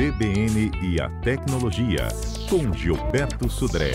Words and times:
CBN 0.00 0.70
e 0.80 0.98
a 0.98 1.10
Tecnologia, 1.20 2.08
com 2.48 2.72
Gilberto 2.72 3.50
Sudré. 3.50 3.92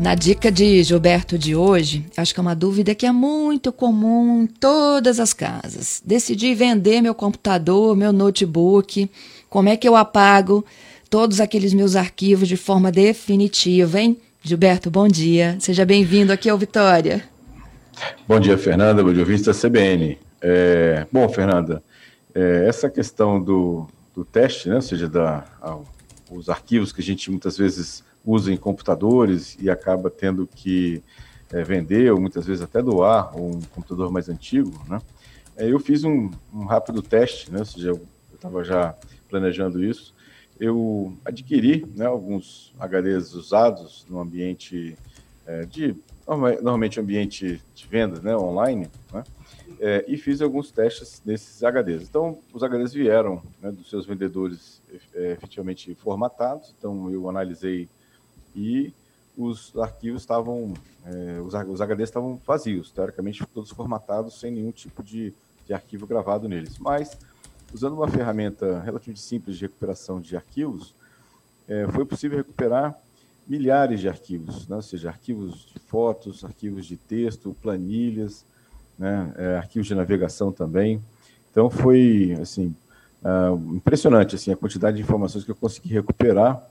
Na 0.00 0.14
dica 0.14 0.50
de 0.50 0.82
Gilberto 0.82 1.36
de 1.36 1.54
hoje, 1.54 2.06
acho 2.16 2.32
que 2.32 2.40
é 2.40 2.42
uma 2.42 2.54
dúvida 2.54 2.94
que 2.94 3.04
é 3.04 3.12
muito 3.12 3.70
comum 3.70 4.44
em 4.44 4.46
todas 4.46 5.20
as 5.20 5.34
casas. 5.34 6.00
Decidi 6.02 6.54
vender 6.54 7.02
meu 7.02 7.14
computador, 7.14 7.94
meu 7.94 8.10
notebook. 8.10 9.10
Como 9.50 9.68
é 9.68 9.76
que 9.76 9.86
eu 9.86 9.96
apago 9.96 10.64
todos 11.10 11.42
aqueles 11.42 11.74
meus 11.74 11.94
arquivos 11.94 12.48
de 12.48 12.56
forma 12.56 12.90
definitiva, 12.90 14.00
hein? 14.00 14.16
Gilberto, 14.42 14.90
bom 14.90 15.08
dia. 15.08 15.58
Seja 15.60 15.84
bem-vindo 15.84 16.32
aqui 16.32 16.48
ao 16.48 16.56
Vitória. 16.56 17.22
Bom 18.26 18.40
dia, 18.40 18.56
Fernanda. 18.56 19.04
Bom 19.04 19.12
dia, 19.12 19.20
ouvinte 19.20 19.42
da 19.42 19.52
CBN. 19.52 20.16
É, 20.40 21.06
bom, 21.10 21.28
Fernanda, 21.28 21.82
é, 22.34 22.66
essa 22.66 22.88
questão 22.88 23.42
do, 23.42 23.88
do 24.14 24.24
teste, 24.24 24.68
né, 24.68 24.76
ou 24.76 24.82
seja, 24.82 25.08
da, 25.08 25.44
a, 25.60 25.78
os 26.30 26.48
arquivos 26.48 26.92
que 26.92 27.00
a 27.00 27.04
gente 27.04 27.30
muitas 27.30 27.56
vezes 27.56 28.04
usa 28.24 28.52
em 28.52 28.56
computadores 28.56 29.56
e 29.60 29.70
acaba 29.70 30.10
tendo 30.10 30.46
que 30.46 31.02
é, 31.52 31.62
vender, 31.62 32.12
ou 32.12 32.20
muitas 32.20 32.46
vezes 32.46 32.62
até 32.62 32.82
doar 32.82 33.36
um 33.36 33.60
computador 33.74 34.10
mais 34.12 34.28
antigo, 34.28 34.72
né? 34.88 35.00
É, 35.56 35.66
eu 35.66 35.80
fiz 35.80 36.04
um, 36.04 36.30
um, 36.54 36.64
rápido 36.66 37.02
teste, 37.02 37.50
né, 37.50 37.58
ou 37.58 37.64
seja, 37.64 37.88
eu 37.88 38.00
estava 38.32 38.62
já 38.62 38.94
planejando 39.28 39.82
isso. 39.82 40.14
Eu 40.60 41.16
adquiri 41.24 41.84
né, 41.96 42.06
alguns 42.06 42.72
HDs 42.78 43.34
usados 43.34 44.06
no 44.08 44.20
ambiente 44.20 44.96
é, 45.44 45.64
de 45.64 45.96
normalmente 46.26 47.00
ambiente 47.00 47.60
de 47.74 47.86
venda, 47.88 48.20
né, 48.20 48.36
online, 48.36 48.88
né, 49.12 49.24
é, 49.80 50.04
e 50.08 50.16
fiz 50.16 50.40
alguns 50.40 50.70
testes 50.70 51.22
nesses 51.24 51.62
HDs. 51.62 52.08
Então, 52.08 52.38
os 52.52 52.62
HDs 52.62 52.92
vieram 52.92 53.42
né, 53.60 53.70
dos 53.70 53.88
seus 53.88 54.06
vendedores 54.06 54.82
é, 55.14 55.32
efetivamente 55.32 55.94
formatados, 55.94 56.74
então 56.76 57.10
eu 57.10 57.28
analisei 57.28 57.88
e 58.54 58.92
os 59.36 59.76
arquivos 59.78 60.22
estavam, 60.22 60.74
é, 61.04 61.40
os, 61.40 61.54
os 61.54 61.80
HDs 61.80 62.08
estavam 62.08 62.40
vazios, 62.44 62.90
teoricamente 62.90 63.46
todos 63.46 63.70
formatados, 63.70 64.40
sem 64.40 64.50
nenhum 64.50 64.72
tipo 64.72 65.02
de, 65.02 65.32
de 65.66 65.72
arquivo 65.72 66.06
gravado 66.06 66.48
neles. 66.48 66.78
Mas, 66.78 67.16
usando 67.72 67.92
uma 67.92 68.08
ferramenta 68.08 68.80
relativamente 68.80 69.20
simples 69.20 69.56
de 69.56 69.66
recuperação 69.66 70.20
de 70.20 70.36
arquivos, 70.36 70.94
é, 71.68 71.86
foi 71.88 72.04
possível 72.04 72.38
recuperar 72.38 72.98
milhares 73.46 74.00
de 74.00 74.08
arquivos, 74.08 74.66
né? 74.66 74.76
ou 74.76 74.82
seja, 74.82 75.08
arquivos 75.08 75.66
de 75.72 75.78
fotos, 75.78 76.44
arquivos 76.44 76.84
de 76.84 76.96
texto, 76.96 77.56
planilhas, 77.62 78.44
né? 78.98 79.32
É, 79.36 79.56
arquivos 79.56 79.86
de 79.86 79.94
navegação 79.94 80.50
também. 80.50 81.00
Então 81.50 81.70
foi 81.70 82.36
assim 82.40 82.74
uh, 83.22 83.74
impressionante 83.74 84.34
assim 84.34 84.52
a 84.52 84.56
quantidade 84.56 84.96
de 84.96 85.02
informações 85.02 85.44
que 85.44 85.50
eu 85.50 85.56
consegui 85.56 85.90
recuperar, 85.90 86.62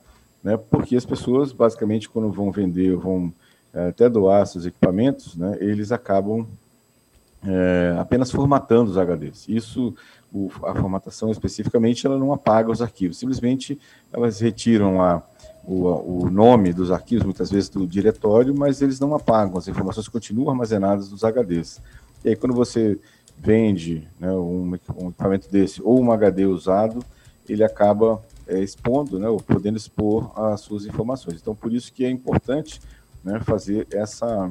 né? 0.44 0.58
Porque 0.58 0.96
as 0.96 1.06
pessoas 1.06 1.52
basicamente 1.52 2.10
quando 2.10 2.32
vão 2.32 2.52
vender, 2.52 2.96
vão 2.96 3.28
uh, 3.74 3.90
até 3.90 4.10
doar 4.10 4.46
seus 4.46 4.66
equipamentos, 4.66 5.36
né? 5.36 5.58
Eles 5.60 5.92
acabam 5.92 6.42
uh, 6.42 8.00
apenas 8.00 8.32
formatando 8.32 8.92
os 8.92 8.98
HDs. 8.98 9.46
Isso 9.48 9.96
o, 10.32 10.52
a 10.64 10.76
formatação 10.76 11.32
especificamente 11.32 12.06
ela 12.06 12.18
não 12.18 12.34
apaga 12.34 12.70
os 12.70 12.82
arquivos, 12.82 13.18
simplesmente 13.18 13.80
elas 14.12 14.40
retiram 14.40 15.02
a 15.02 15.24
o, 15.68 16.24
o 16.24 16.30
nome 16.30 16.72
dos 16.72 16.92
arquivos, 16.92 17.26
muitas 17.26 17.52
vezes 17.52 17.68
do 17.68 17.86
diretório, 17.86 18.56
mas 18.58 18.82
eles 18.82 19.02
não 19.02 19.14
apagam, 19.14 19.58
as 19.58 19.68
informações 19.68 20.08
continuam 20.08 20.50
armazenadas 20.50 21.12
nos 21.12 21.26
HDs. 21.26 21.82
E 22.24 22.30
aí, 22.30 22.36
quando 22.36 22.54
você 22.56 23.00
vende 23.38 24.08
né, 24.20 24.32
um, 24.32 24.72
um, 24.72 24.76
equipamento 24.76 25.50
desse 25.50 25.82
ou 25.82 26.02
um 26.02 26.12
HD 26.12 26.46
usado, 26.46 27.04
ele 27.48 27.64
acaba 27.64 28.22
é, 28.48 28.60
expondo, 28.60 29.20
né, 29.20 29.30
ou 29.30 29.38
podendo 29.38 29.78
expor 29.78 30.32
as 30.36 30.62
suas 30.62 30.86
informações. 30.86 31.40
Então, 31.40 31.56
por 31.56 31.72
isso 31.72 31.94
que 31.94 32.04
é 32.04 32.10
importante 32.10 32.82
né, 33.24 33.40
fazer 33.42 33.88
essa, 33.92 34.50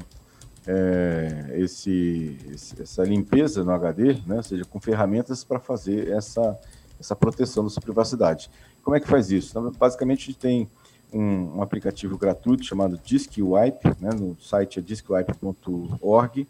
é, 0.66 1.52
esse, 1.56 2.36
essa 2.80 3.02
limpeza 3.02 3.64
no 3.64 3.72
HD, 3.72 4.14
né, 4.26 4.36
ou 4.36 4.42
seja, 4.42 4.64
com 4.64 4.80
ferramentas 4.80 5.42
para 5.44 5.58
fazer 5.58 6.08
essa, 6.10 6.58
essa 6.98 7.16
proteção 7.16 7.64
da 7.64 7.70
sua 7.70 7.82
privacidade. 7.82 8.50
Como 8.82 8.96
é 8.96 9.00
que 9.00 9.08
faz 9.08 9.30
isso? 9.30 9.50
Então, 9.50 9.72
basicamente, 9.72 10.22
a 10.22 10.26
gente 10.26 10.38
tem 10.38 10.68
um, 11.12 11.58
um 11.58 11.62
aplicativo 11.62 12.16
gratuito 12.16 12.64
chamado 12.64 12.98
DiskWipe, 13.02 13.88
né, 14.00 14.10
no 14.12 14.36
site 14.40 14.78
é 14.78 14.82
diskwipe.org, 14.82 16.46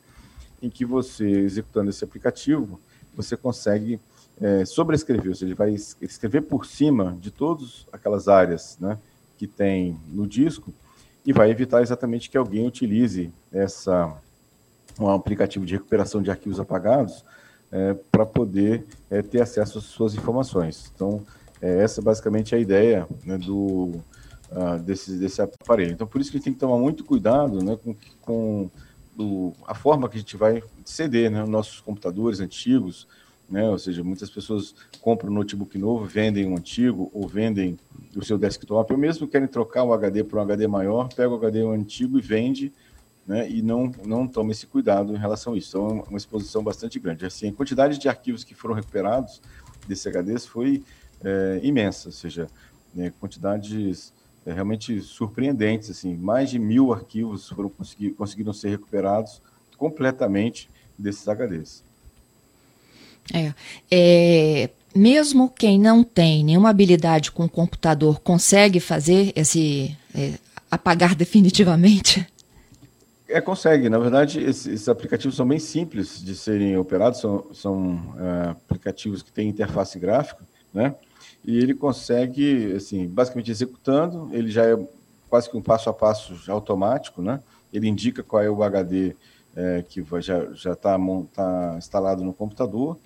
em 0.62 0.70
que 0.70 0.84
você, 0.84 1.28
executando 1.28 1.90
esse 1.90 2.04
aplicativo, 2.04 2.80
você 3.14 3.36
consegue 3.36 4.00
é, 4.40 4.64
sobrescrever, 4.64 5.28
ou 5.28 5.34
seja, 5.34 5.46
ele 5.46 5.54
vai 5.54 5.70
escrever 5.70 6.42
por 6.42 6.66
cima 6.66 7.16
de 7.20 7.30
todas 7.30 7.86
aquelas 7.92 8.28
áreas 8.28 8.76
né, 8.80 8.98
que 9.38 9.46
tem 9.46 9.98
no 10.08 10.26
disco 10.26 10.72
e 11.24 11.32
vai 11.32 11.50
evitar 11.50 11.82
exatamente 11.82 12.30
que 12.30 12.36
alguém 12.36 12.66
utilize 12.66 13.32
essa 13.52 14.16
um 14.98 15.10
aplicativo 15.10 15.66
de 15.66 15.74
recuperação 15.74 16.22
de 16.22 16.30
arquivos 16.30 16.58
apagados 16.58 17.24
é, 17.70 17.94
para 18.10 18.24
poder 18.24 18.86
é, 19.10 19.20
ter 19.22 19.42
acesso 19.42 19.78
às 19.78 19.84
suas 19.84 20.14
informações. 20.14 20.90
Então, 20.94 21.22
é, 21.60 21.82
essa 21.82 22.00
é 22.00 22.04
basicamente 22.04 22.54
a 22.54 22.58
ideia 22.58 23.06
né, 23.24 23.36
do, 23.36 24.00
uh, 24.50 24.78
desse, 24.84 25.16
desse 25.18 25.42
aparelho. 25.42 25.92
Então, 25.92 26.06
por 26.06 26.20
isso 26.20 26.30
que 26.30 26.36
a 26.36 26.38
gente 26.38 26.44
tem 26.44 26.54
que 26.54 26.60
tomar 26.60 26.78
muito 26.78 27.04
cuidado 27.04 27.62
né, 27.62 27.76
com, 27.82 27.96
com 28.22 28.70
a 29.66 29.74
forma 29.74 30.08
que 30.08 30.16
a 30.16 30.20
gente 30.20 30.36
vai 30.36 30.62
ceder 30.84 31.30
né, 31.30 31.44
nossos 31.44 31.80
computadores 31.80 32.40
antigos, 32.40 33.06
né, 33.48 33.68
ou 33.68 33.78
seja, 33.78 34.02
muitas 34.02 34.28
pessoas 34.28 34.74
compram 35.00 35.30
um 35.30 35.34
notebook 35.34 35.78
novo, 35.78 36.04
vendem 36.04 36.46
um 36.46 36.56
antigo 36.56 37.10
ou 37.14 37.26
vendem 37.28 37.78
o 38.14 38.24
seu 38.24 38.36
desktop, 38.36 38.92
ou 38.92 38.98
mesmo 38.98 39.26
querem 39.26 39.48
trocar 39.48 39.84
o 39.84 39.92
HD 39.92 40.24
para 40.24 40.38
um 40.38 40.42
HD 40.42 40.66
maior, 40.66 41.08
pega 41.08 41.30
o 41.30 41.36
HD 41.36 41.62
antigo 41.62 42.18
e 42.18 42.22
vende, 42.22 42.72
né, 43.26 43.48
e 43.50 43.62
não, 43.62 43.90
não 44.04 44.26
toma 44.26 44.52
esse 44.52 44.66
cuidado 44.66 45.12
em 45.12 45.18
relação 45.18 45.54
a 45.54 45.56
isso. 45.56 45.76
Então, 45.76 46.04
é 46.06 46.08
uma 46.08 46.18
exposição 46.18 46.62
bastante 46.62 46.98
grande. 46.98 47.26
Assim, 47.26 47.48
a 47.48 47.52
quantidade 47.52 47.98
de 47.98 48.08
arquivos 48.08 48.44
que 48.44 48.54
foram 48.54 48.74
recuperados 48.74 49.40
desse 49.86 50.08
HDs 50.08 50.46
foi 50.46 50.84
é, 51.24 51.60
imensa, 51.62 52.08
ou 52.08 52.12
seja, 52.12 52.46
né, 52.94 53.12
quantidades 53.20 54.12
é, 54.46 54.52
realmente 54.52 55.00
surpreendentes. 55.00 55.90
Assim, 55.90 56.14
mais 56.14 56.48
de 56.48 56.58
mil 56.58 56.92
arquivos 56.92 57.48
foram 57.48 57.68
conseguir, 57.68 58.12
conseguiram 58.12 58.52
ser 58.52 58.70
recuperados 58.70 59.42
completamente 59.76 60.70
desses 60.96 61.26
HDs. 61.26 61.82
É, 63.34 63.52
é, 63.90 64.70
mesmo 64.94 65.50
quem 65.50 65.78
não 65.78 66.04
tem 66.04 66.44
nenhuma 66.44 66.70
habilidade 66.70 67.32
com 67.32 67.44
o 67.44 67.48
computador 67.48 68.20
consegue 68.20 68.78
fazer 68.78 69.32
esse 69.34 69.96
é, 70.14 70.34
apagar 70.70 71.14
definitivamente? 71.16 72.26
É, 73.28 73.40
consegue. 73.40 73.88
Na 73.88 73.98
verdade, 73.98 74.40
esses, 74.40 74.66
esses, 74.66 74.88
aplicativos 74.88 75.34
são 75.34 75.46
bem 75.46 75.58
simples 75.58 76.24
de 76.24 76.36
serem 76.36 76.76
operados, 76.76 77.18
são, 77.20 77.46
são 77.52 78.14
é, 78.20 78.50
aplicativos 78.50 79.20
que 79.20 79.32
têm 79.32 79.48
interface 79.48 79.98
gráfica, 79.98 80.44
né? 80.72 80.94
E 81.46 81.56
ele 81.58 81.74
consegue, 81.74 82.72
assim, 82.72 83.06
basicamente 83.06 83.52
executando, 83.52 84.28
ele 84.32 84.50
já 84.50 84.66
é 84.66 84.76
quase 85.30 85.48
que 85.48 85.56
um 85.56 85.62
passo 85.62 85.88
a 85.88 85.94
passo 85.94 86.34
automático, 86.50 87.22
né? 87.22 87.40
Ele 87.72 87.86
indica 87.86 88.22
qual 88.22 88.42
é 88.42 88.50
o 88.50 88.64
HD 88.64 89.14
é, 89.54 89.84
que 89.88 90.04
já 90.20 90.52
já 90.52 90.72
está 90.72 90.98
tá 91.32 91.74
instalado 91.78 92.24
no 92.24 92.32
computador, 92.32 92.98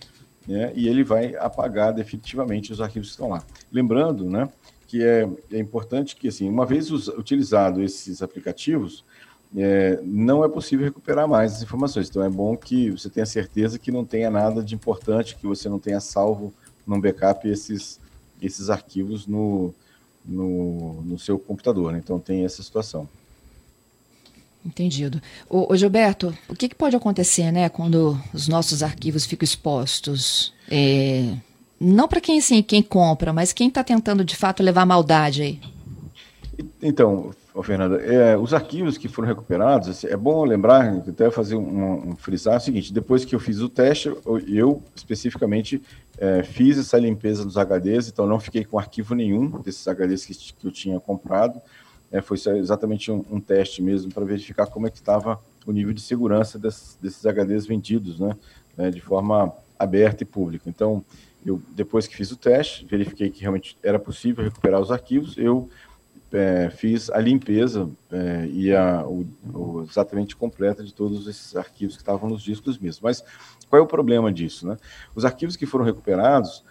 né? 0.49 0.73
E 0.75 0.89
ele 0.89 1.05
vai 1.05 1.37
apagar 1.37 1.93
definitivamente 1.93 2.73
os 2.73 2.81
arquivos 2.81 3.09
que 3.09 3.13
estão 3.13 3.29
lá. 3.29 3.45
Lembrando, 3.71 4.25
né? 4.25 4.49
Que 4.87 5.05
é, 5.05 5.29
é 5.53 5.59
importante 5.59 6.17
que, 6.17 6.29
assim, 6.29 6.49
uma 6.49 6.65
vez 6.65 6.91
us, 6.91 7.09
utilizado 7.09 7.83
esses 7.83 8.23
aplicativos, 8.23 9.05
é, 9.55 10.01
não 10.03 10.43
é 10.43 10.49
possível 10.49 10.87
recuperar 10.87 11.29
mais 11.29 11.57
as 11.57 11.63
informações. 11.63 12.09
Então 12.09 12.25
é 12.25 12.31
bom 12.31 12.57
que 12.57 12.91
você 12.91 13.11
tenha 13.11 13.27
certeza 13.27 13.79
que 13.79 13.93
não 13.93 14.03
tenha 14.03 14.31
nada 14.31 14.63
de 14.63 14.75
importante, 14.75 15.37
que 15.37 15.47
você 15.47 15.69
não 15.69 15.79
tenha 15.79 16.01
salvo 16.01 16.55
num 16.87 16.99
backup 16.99 17.47
esses 17.47 18.00
esses 18.41 18.71
arquivos 18.71 19.27
no, 19.27 19.75
no, 20.25 21.03
no 21.03 21.19
seu 21.19 21.39
computador. 21.39 21.93
Né? 21.93 22.01
Então 22.03 22.19
tem 22.19 22.45
essa 22.45 22.63
situação. 22.63 23.09
Entendido. 24.65 25.23
Ô, 25.49 25.73
ô 25.73 25.77
Gilberto, 25.77 26.37
o 26.49 26.55
que, 26.55 26.69
que, 26.69 26.75
pode 26.75 26.95
acontecer 26.95 27.51
né, 27.51 27.69
quando 27.69 28.21
os 28.33 28.47
nossos 28.47 28.83
arquivos 28.83 29.25
ficam 29.25 29.45
expostos? 29.45 30.53
É, 30.71 31.35
não 31.81 32.07
para 32.07 32.21
quem 32.21 32.39
assim, 32.39 32.63
quem 32.63 32.83
compra, 32.83 33.33
mas 33.33 33.55
quem 33.55 33.69
está 33.69 33.83
tentando 33.83 34.23
de 34.23 34.37
fato 34.37 34.63
levar 34.63 34.85
maldade 34.85 35.43
aí. 35.43 35.61
Então, 36.83 37.31
Fernanda, 37.65 37.97
é, 37.97 38.37
os 38.37 38.55
arquivos 38.55 38.97
que 38.97 39.09
foram 39.09 39.29
recuperados, 39.29 39.89
assim, 39.89 40.07
é 40.07 40.17
bom 40.17 40.45
lembrar, 40.45 40.99
até 40.99 41.31
fazer 41.31 41.57
um, 41.57 42.11
um 42.11 42.17
frisar 42.17 42.57
o 42.57 42.61
seguinte: 42.61 42.93
depois 42.93 43.25
que 43.25 43.35
eu 43.35 43.41
fiz 43.41 43.59
o 43.61 43.69
teste, 43.69 44.09
eu, 44.09 44.39
eu 44.47 44.83
especificamente 44.95 45.83
é, 46.17 46.43
fiz 46.45 46.79
essa 46.79 46.99
limpeza 46.99 47.45
dos 47.45 47.57
HDs, 47.57 48.09
então 48.09 48.27
não 48.27 48.39
fiquei 48.39 48.65
com 48.65 48.79
arquivo 48.79 49.15
nenhum 49.15 49.61
desses 49.63 49.87
HDs 49.87 50.25
que, 50.25 50.35
que 50.55 50.67
eu 50.67 50.71
tinha 50.71 51.01
comprado. 51.01 51.61
É, 52.13 52.21
foi 52.21 52.37
exatamente 52.57 53.11
um, 53.11 53.25
um 53.31 53.41
teste 53.41 53.83
mesmo 53.83 54.13
para 54.13 54.25
verificar 54.25 54.67
como 54.67 54.87
é 54.87 54.91
que 54.91 54.99
estava 54.99 55.39
o 55.67 55.73
nível 55.73 55.93
de 55.93 56.01
segurança 56.01 56.59
desses, 56.59 56.97
desses 57.01 57.25
HDs 57.25 57.67
vendidos, 57.67 58.19
né, 58.19 58.37
né, 58.77 58.91
de 58.91 59.01
forma 59.01 59.53
aberta 59.79 60.23
e 60.23 60.27
pública. 60.27 60.69
Então, 60.69 61.05
eu 61.45 61.61
depois 61.71 62.07
que 62.07 62.17
fiz 62.17 62.31
o 62.31 62.37
teste, 62.37 62.85
verifiquei 62.85 63.31
que 63.31 63.41
realmente 63.41 63.79
era 63.83 63.99
possível 63.99 64.45
recuperar 64.45 64.81
os 64.81 64.91
arquivos, 64.91 65.37
eu 65.39 65.69
é, 66.33 66.71
fiz 66.71 67.11
a 67.11 67.19
limpeza 67.19 67.89
é, 68.11 68.47
e 68.47 68.75
a, 68.75 69.05
o, 69.07 69.27
o, 69.53 69.87
exatamente 69.89 70.37
completa 70.37 70.83
de 70.83 70.93
todos 70.93 71.27
esses 71.27 71.57
arquivos 71.57 71.97
que 71.97 72.03
estavam 72.03 72.29
nos 72.29 72.43
discos 72.43 72.79
mesmo. 72.79 73.03
Mas 73.05 73.25
qual 73.69 73.81
é 73.81 73.83
o 73.83 73.87
problema 73.87 74.33
disso? 74.33 74.67
Né? 74.67 74.77
Os 75.15 75.25
arquivos 75.25 75.57
que 75.57 75.67
foram 75.67 75.85
recuperados 75.85 76.63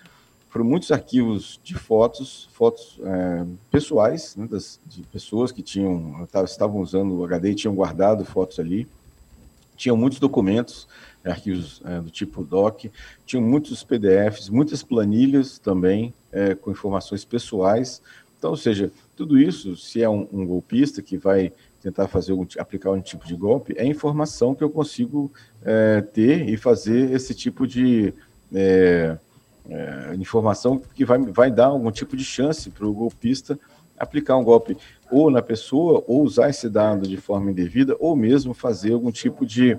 foram 0.50 0.66
muitos 0.66 0.92
arquivos 0.92 1.60
de 1.64 1.76
fotos, 1.76 2.50
fotos 2.54 3.00
é, 3.04 3.46
pessoais, 3.70 4.36
né, 4.36 4.48
das, 4.48 4.80
de 4.86 5.04
pessoas 5.04 5.52
que 5.52 5.62
tinham 5.62 6.28
estavam 6.44 6.82
usando 6.82 7.20
o 7.20 7.24
HD 7.24 7.52
e 7.52 7.56
tinham 7.56 7.76
guardado 7.76 8.26
fotos 8.26 8.60
ali. 8.60 8.88
Tinham 9.78 9.96
muitos 9.96 10.20
documentos, 10.20 10.88
é, 11.24 11.30
arquivos 11.30 11.82
é, 11.86 12.02
do 12.02 12.10
tipo 12.10 12.44
doc, 12.44 12.86
tinham 13.26 13.44
muitos 13.44 13.84
PDFs, 13.84 14.50
muitas 14.50 14.82
planilhas 14.82 15.60
também 15.60 16.14
é, 16.32 16.56
com 16.56 16.72
informações 16.72 17.24
pessoais. 17.24 18.02
Então, 18.38 18.50
ou 18.50 18.58
seja, 18.58 18.92
tudo 19.20 19.38
isso, 19.38 19.76
se 19.76 20.02
é 20.02 20.10
um, 20.10 20.26
um 20.32 20.46
golpista 20.46 21.02
que 21.02 21.18
vai 21.18 21.52
tentar 21.82 22.08
fazer 22.08 22.32
algum, 22.32 22.48
aplicar 22.58 22.92
um 22.92 23.02
tipo 23.02 23.28
de 23.28 23.36
golpe, 23.36 23.74
é 23.76 23.86
informação 23.86 24.56
que 24.56 24.64
eu 24.64 24.70
consigo 24.70 25.30
é, 25.62 26.00
ter 26.00 26.48
e 26.48 26.56
fazer 26.56 27.12
esse 27.12 27.36
tipo 27.36 27.68
de 27.68 28.14
é, 28.56 29.18
é, 29.70 30.16
informação 30.16 30.82
que 30.96 31.04
vai, 31.04 31.20
vai 31.20 31.52
dar 31.52 31.66
algum 31.66 31.92
tipo 31.92 32.16
de 32.16 32.24
chance 32.24 32.70
para 32.70 32.88
o 32.88 32.94
golpista 32.94 33.60
aplicar 33.98 34.38
um 34.38 34.44
golpe 34.46 34.78
ou 35.12 35.30
na 35.30 35.42
pessoa, 35.42 36.02
ou 36.08 36.24
usar 36.24 36.50
esse 36.50 36.70
dado 36.70 37.06
de 37.06 37.18
forma 37.18 37.52
indevida, 37.52 37.98
ou 38.00 38.16
mesmo 38.16 38.54
fazer 38.54 38.94
algum 38.94 39.12
tipo 39.12 39.46
de 39.46 39.78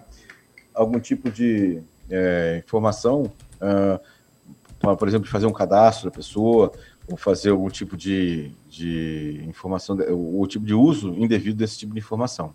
algum 0.74 1.00
tipo 1.00 1.30
de 1.30 1.80
é, 2.10 2.62
informação, 2.62 3.32
uh, 3.56 4.96
por 4.96 5.08
exemplo, 5.08 5.26
fazer 5.28 5.46
um 5.46 5.52
cadastro 5.52 6.10
da 6.10 6.14
pessoa, 6.14 6.72
ou 7.10 7.16
fazer 7.16 7.50
algum 7.50 7.68
tipo 7.68 7.96
de, 7.96 8.50
de 8.68 9.42
informação, 9.46 9.98
o, 10.10 10.46
tipo 10.46 10.64
de 10.64 10.74
uso 10.74 11.14
indevido 11.18 11.56
desse 11.58 11.78
tipo 11.78 11.92
de 11.92 11.98
informação. 11.98 12.54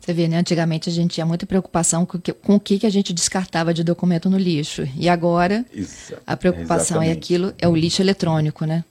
Você 0.00 0.12
vê, 0.12 0.26
né? 0.26 0.38
Antigamente 0.38 0.88
a 0.88 0.92
gente 0.92 1.14
tinha 1.14 1.26
muita 1.26 1.46
preocupação 1.46 2.04
com, 2.04 2.18
que, 2.18 2.32
com 2.32 2.56
o 2.56 2.60
que, 2.60 2.78
que 2.78 2.86
a 2.86 2.90
gente 2.90 3.12
descartava 3.12 3.72
de 3.72 3.84
documento 3.84 4.28
no 4.28 4.36
lixo. 4.36 4.88
E 4.96 5.08
agora 5.08 5.64
Exa 5.72 6.20
a 6.26 6.36
preocupação 6.36 7.00
é 7.00 7.12
aquilo, 7.12 7.52
é 7.58 7.68
o 7.68 7.76
lixo 7.76 8.02
eletrônico, 8.02 8.64
né? 8.64 8.84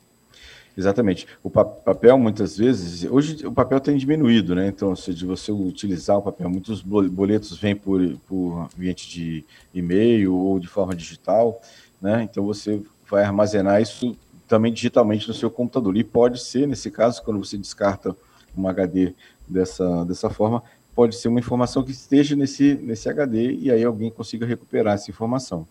Exatamente. 0.78 1.28
O 1.44 1.50
papel, 1.50 2.18
muitas 2.18 2.58
vezes, 2.58 3.04
hoje 3.04 3.46
o 3.46 3.52
papel 3.52 3.80
tem 3.82 3.98
diminuído, 3.98 4.56
né? 4.56 4.68
Então, 4.68 4.96
se 4.96 5.14
de 5.14 5.26
você 5.26 5.52
utilizar 5.52 6.18
o 6.18 6.22
papel, 6.22 6.50
muitos 6.50 6.82
boletos 6.82 7.58
vêm 7.58 7.76
por, 7.76 8.02
por 8.26 8.70
ambiente 8.74 9.10
de 9.10 9.44
e-mail 9.74 10.34
ou 10.34 10.60
de 10.60 10.68
forma 10.68 10.96
digital, 10.96 11.62
né? 12.02 12.24
Então, 12.24 12.46
você 12.46 12.82
vai 13.10 13.26
armazenar 13.26 13.82
isso 13.82 14.16
também 14.52 14.74
digitalmente 14.74 15.30
no 15.30 15.34
seu 15.34 15.50
computador. 15.50 15.96
E 15.96 16.04
pode 16.04 16.44
ser, 16.44 16.68
nesse 16.68 16.92
caso, 16.92 17.24
quando 17.24 17.40
você 17.40 17.58
descarta 17.58 18.14
um 18.56 18.68
HD 18.68 19.14
dessa, 19.48 20.04
dessa 20.04 20.30
forma, 20.30 20.62
pode 20.94 21.16
ser 21.16 21.30
uma 21.30 21.40
informação 21.40 21.82
que 21.82 21.92
esteja 21.92 22.36
nesse, 22.36 22.76
nesse 22.76 23.08
HD 23.08 23.54
e 23.54 23.72
aí 23.72 23.82
alguém 23.82 24.12
consiga 24.12 24.46
recuperar 24.46 24.96
essa 24.96 25.10
informação. 25.10 25.66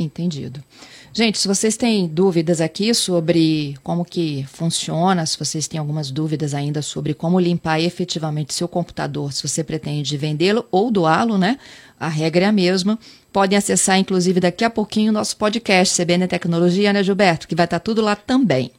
Entendido. 0.00 0.64
Gente, 1.12 1.38
se 1.38 1.46
vocês 1.46 1.76
têm 1.76 2.06
dúvidas 2.06 2.62
aqui 2.62 2.94
sobre 2.94 3.76
como 3.82 4.06
que 4.06 4.46
funciona, 4.48 5.26
se 5.26 5.38
vocês 5.38 5.68
têm 5.68 5.78
algumas 5.78 6.10
dúvidas 6.10 6.54
ainda 6.54 6.80
sobre 6.80 7.12
como 7.12 7.38
limpar 7.38 7.78
efetivamente 7.80 8.54
seu 8.54 8.68
computador, 8.68 9.34
se 9.34 9.46
você 9.46 9.62
pretende 9.62 10.16
vendê-lo 10.16 10.64
ou 10.70 10.90
doá-lo, 10.90 11.36
né? 11.36 11.58
A 12.00 12.08
regra 12.08 12.44
é 12.44 12.48
a 12.48 12.52
mesma. 12.52 12.98
Podem 13.38 13.56
acessar, 13.56 13.96
inclusive, 13.96 14.40
daqui 14.40 14.64
a 14.64 14.70
pouquinho 14.70 15.10
o 15.10 15.14
nosso 15.14 15.36
podcast 15.36 16.02
CBN 16.02 16.26
Tecnologia, 16.26 16.92
né, 16.92 17.04
Gilberto? 17.04 17.46
Que 17.46 17.54
vai 17.54 17.66
estar 17.66 17.78
tudo 17.78 18.02
lá 18.02 18.16
também. 18.16 18.72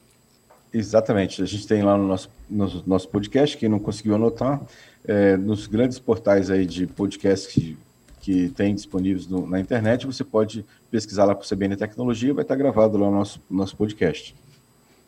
Exatamente. 0.74 1.42
A 1.42 1.46
gente 1.46 1.66
tem 1.66 1.82
lá 1.82 1.98
no 1.98 2.06
nosso, 2.06 2.30
no 2.50 2.84
nosso 2.86 3.08
podcast, 3.08 3.56
quem 3.56 3.70
não 3.70 3.80
conseguiu 3.80 4.16
anotar, 4.16 4.60
é, 5.08 5.38
nos 5.38 5.66
grandes 5.66 5.98
portais 5.98 6.50
aí 6.52 6.66
de 6.66 6.86
podcast 6.86 7.48
que, 7.54 7.78
que 8.20 8.50
tem 8.50 8.76
disponíveis 8.76 9.28
no, 9.28 9.48
na 9.48 9.62
internet, 9.62 10.06
você 10.06 10.26
pode 10.26 10.66
pesquisar 10.92 11.24
lá 11.24 11.34
para 11.34 11.46
o 11.46 11.48
CBN 11.48 11.78
Tecnologia, 11.78 12.34
vai 12.34 12.42
estar 12.42 12.58
gravado 12.58 12.98
lá 12.98 13.06
no 13.06 13.16
nosso, 13.16 13.42
nosso 13.50 13.78
podcast. 13.78 14.36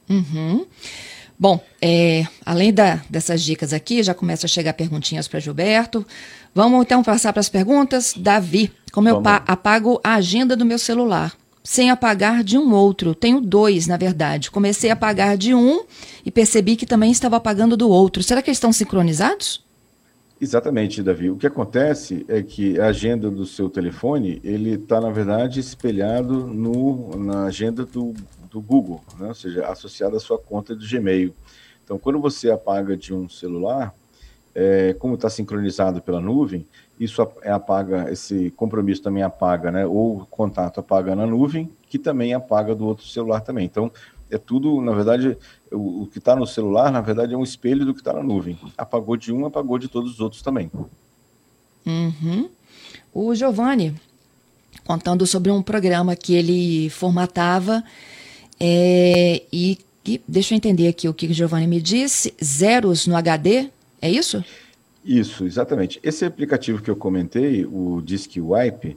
Uhum. 0.09 0.65
Bom, 1.41 1.59
é, 1.81 2.27
além 2.45 2.71
da, 2.71 3.01
dessas 3.09 3.41
dicas 3.41 3.73
aqui, 3.73 4.03
já 4.03 4.13
começa 4.13 4.45
a 4.45 4.47
chegar 4.47 4.73
perguntinhas 4.73 5.27
para 5.27 5.39
Gilberto. 5.39 6.05
Vamos 6.53 6.83
então 6.83 7.01
passar 7.01 7.33
para 7.33 7.39
as 7.39 7.49
perguntas. 7.49 8.13
Davi, 8.15 8.71
como 8.91 9.09
Vamos. 9.09 9.27
eu 9.27 9.43
apago 9.47 9.99
a 10.03 10.13
agenda 10.13 10.55
do 10.55 10.63
meu 10.63 10.77
celular? 10.77 11.33
sem 11.63 11.91
apagar 11.91 12.43
de 12.43 12.57
um 12.57 12.73
outro. 12.73 13.13
Tenho 13.13 13.39
dois, 13.39 13.85
na 13.85 13.95
verdade. 13.95 14.49
Comecei 14.49 14.89
a 14.89 14.93
apagar 14.93 15.37
de 15.37 15.53
um 15.53 15.83
e 16.25 16.31
percebi 16.31 16.75
que 16.75 16.87
também 16.87 17.11
estava 17.11 17.37
apagando 17.37 17.77
do 17.77 17.87
outro. 17.87 18.23
Será 18.23 18.41
que 18.41 18.49
eles 18.49 18.57
estão 18.57 18.73
sincronizados? 18.73 19.63
Exatamente, 20.41 21.03
Davi. 21.03 21.29
O 21.29 21.37
que 21.37 21.45
acontece 21.45 22.25
é 22.27 22.41
que 22.41 22.79
a 22.79 22.87
agenda 22.87 23.29
do 23.29 23.45
seu 23.45 23.69
telefone, 23.69 24.41
ele 24.43 24.71
está, 24.71 24.99
na 24.99 25.11
verdade, 25.11 25.59
espelhado 25.59 26.47
no, 26.47 27.15
na 27.15 27.45
agenda 27.45 27.85
do, 27.85 28.15
do 28.51 28.61
Google, 28.61 29.01
né? 29.17 29.29
ou 29.29 29.33
seja, 29.33 29.65
associado 29.67 30.15
à 30.15 30.19
sua 30.19 30.37
conta 30.37 30.75
do 30.75 30.85
Gmail. 30.85 31.33
Então, 31.83 31.97
quando 31.97 32.19
você 32.19 32.51
apaga 32.51 32.95
de 32.95 33.13
um 33.13 33.27
celular, 33.29 33.93
é, 34.53 34.93
como 34.99 35.15
está 35.15 35.29
sincronizado 35.29 36.01
pela 36.01 36.19
nuvem, 36.19 36.67
isso 36.99 37.25
é 37.41 37.51
apaga, 37.51 38.11
esse 38.11 38.51
compromisso 38.51 39.01
também 39.01 39.23
apaga, 39.23 39.71
né? 39.71 39.85
Ou 39.85 40.27
contato 40.29 40.79
apaga 40.79 41.15
na 41.15 41.25
nuvem, 41.25 41.69
que 41.89 41.97
também 41.97 42.33
apaga 42.33 42.75
do 42.75 42.85
outro 42.85 43.07
celular 43.07 43.41
também. 43.41 43.65
Então, 43.65 43.91
é 44.29 44.37
tudo, 44.37 44.81
na 44.81 44.93
verdade, 44.93 45.37
o, 45.71 46.03
o 46.03 46.07
que 46.07 46.19
está 46.19 46.35
no 46.35 46.45
celular, 46.45 46.91
na 46.91 47.01
verdade, 47.01 47.33
é 47.33 47.37
um 47.37 47.43
espelho 47.43 47.85
do 47.85 47.93
que 47.93 48.01
está 48.01 48.13
na 48.13 48.21
nuvem. 48.21 48.57
Apagou 48.77 49.17
de 49.17 49.33
um, 49.33 49.45
apagou 49.45 49.79
de 49.79 49.87
todos 49.87 50.11
os 50.11 50.19
outros 50.19 50.41
também. 50.41 50.69
Uhum. 51.85 52.49
O 53.13 53.33
Giovanni, 53.33 53.95
contando 54.85 55.25
sobre 55.25 55.51
um 55.51 55.61
programa 55.61 56.15
que 56.15 56.33
ele 56.33 56.89
formatava 56.89 57.83
é, 58.63 59.41
e, 59.51 59.79
e 60.05 60.21
deixa 60.27 60.53
eu 60.53 60.57
entender 60.57 60.87
aqui 60.87 61.09
o 61.09 61.13
que 61.15 61.25
o 61.25 61.33
Giovanni 61.33 61.65
me 61.65 61.81
disse, 61.81 62.31
zeros 62.43 63.07
no 63.07 63.15
HD, 63.15 63.71
é 63.99 64.07
isso? 64.07 64.45
Isso, 65.03 65.45
exatamente. 65.45 65.99
Esse 66.03 66.25
aplicativo 66.25 66.79
que 66.79 66.91
eu 66.91 66.95
comentei, 66.95 67.65
o 67.65 68.01
Disk 68.03 68.35
Wipe, 68.37 68.95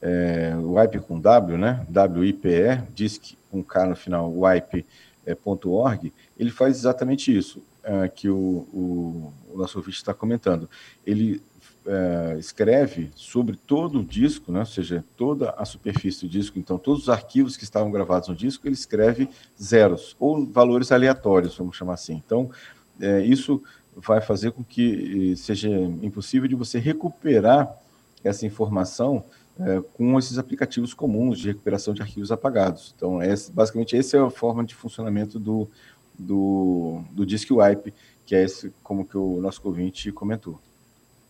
é, 0.00 0.54
Wipe 0.56 1.00
com 1.00 1.20
W, 1.20 1.58
né? 1.58 1.84
W-I-P-E, 1.90 2.82
Disk 2.94 3.34
com 3.50 3.62
K 3.62 3.84
no 3.84 3.94
final, 3.94 4.32
wipe.org, 4.34 6.06
é, 6.06 6.10
ele 6.38 6.50
faz 6.50 6.78
exatamente 6.78 7.36
isso 7.36 7.62
é, 7.84 8.08
que 8.08 8.30
o, 8.30 8.36
o, 8.72 9.32
o, 9.52 9.58
nosso 9.58 9.76
ouvinte 9.76 9.98
está 9.98 10.14
comentando. 10.14 10.70
Ele 11.06 11.42
é, 11.86 12.36
escreve 12.38 13.10
sobre 13.14 13.56
todo 13.56 14.00
o 14.00 14.04
disco, 14.04 14.52
né? 14.52 14.60
ou 14.60 14.66
seja, 14.66 15.04
toda 15.16 15.50
a 15.50 15.64
superfície 15.64 16.20
do 16.20 16.28
disco, 16.28 16.58
então 16.58 16.78
todos 16.78 17.02
os 17.02 17.08
arquivos 17.08 17.56
que 17.56 17.64
estavam 17.64 17.90
gravados 17.90 18.28
no 18.28 18.34
disco, 18.34 18.66
ele 18.66 18.74
escreve 18.74 19.28
zeros, 19.60 20.16
ou 20.18 20.46
valores 20.46 20.92
aleatórios, 20.92 21.56
vamos 21.56 21.76
chamar 21.76 21.94
assim. 21.94 22.22
Então, 22.24 22.50
é, 23.00 23.20
isso 23.22 23.62
vai 23.96 24.20
fazer 24.20 24.52
com 24.52 24.64
que 24.64 25.34
seja 25.36 25.68
impossível 25.68 26.48
de 26.48 26.54
você 26.54 26.78
recuperar 26.78 27.76
essa 28.24 28.46
informação 28.46 29.24
é, 29.58 29.82
com 29.94 30.18
esses 30.18 30.38
aplicativos 30.38 30.94
comuns 30.94 31.38
de 31.38 31.48
recuperação 31.48 31.92
de 31.92 32.00
arquivos 32.00 32.32
apagados. 32.32 32.94
Então, 32.96 33.20
é, 33.20 33.34
basicamente, 33.52 33.96
essa 33.96 34.16
é 34.16 34.20
a 34.20 34.30
forma 34.30 34.64
de 34.64 34.74
funcionamento 34.74 35.38
do, 35.38 35.68
do, 36.18 37.02
do 37.10 37.26
Disk 37.26 37.50
Wipe, 37.50 37.92
que 38.24 38.34
é 38.34 38.44
esse, 38.44 38.72
como 38.82 39.04
que 39.04 39.16
o 39.16 39.40
nosso 39.40 39.60
ouvinte 39.64 40.10
comentou. 40.10 40.58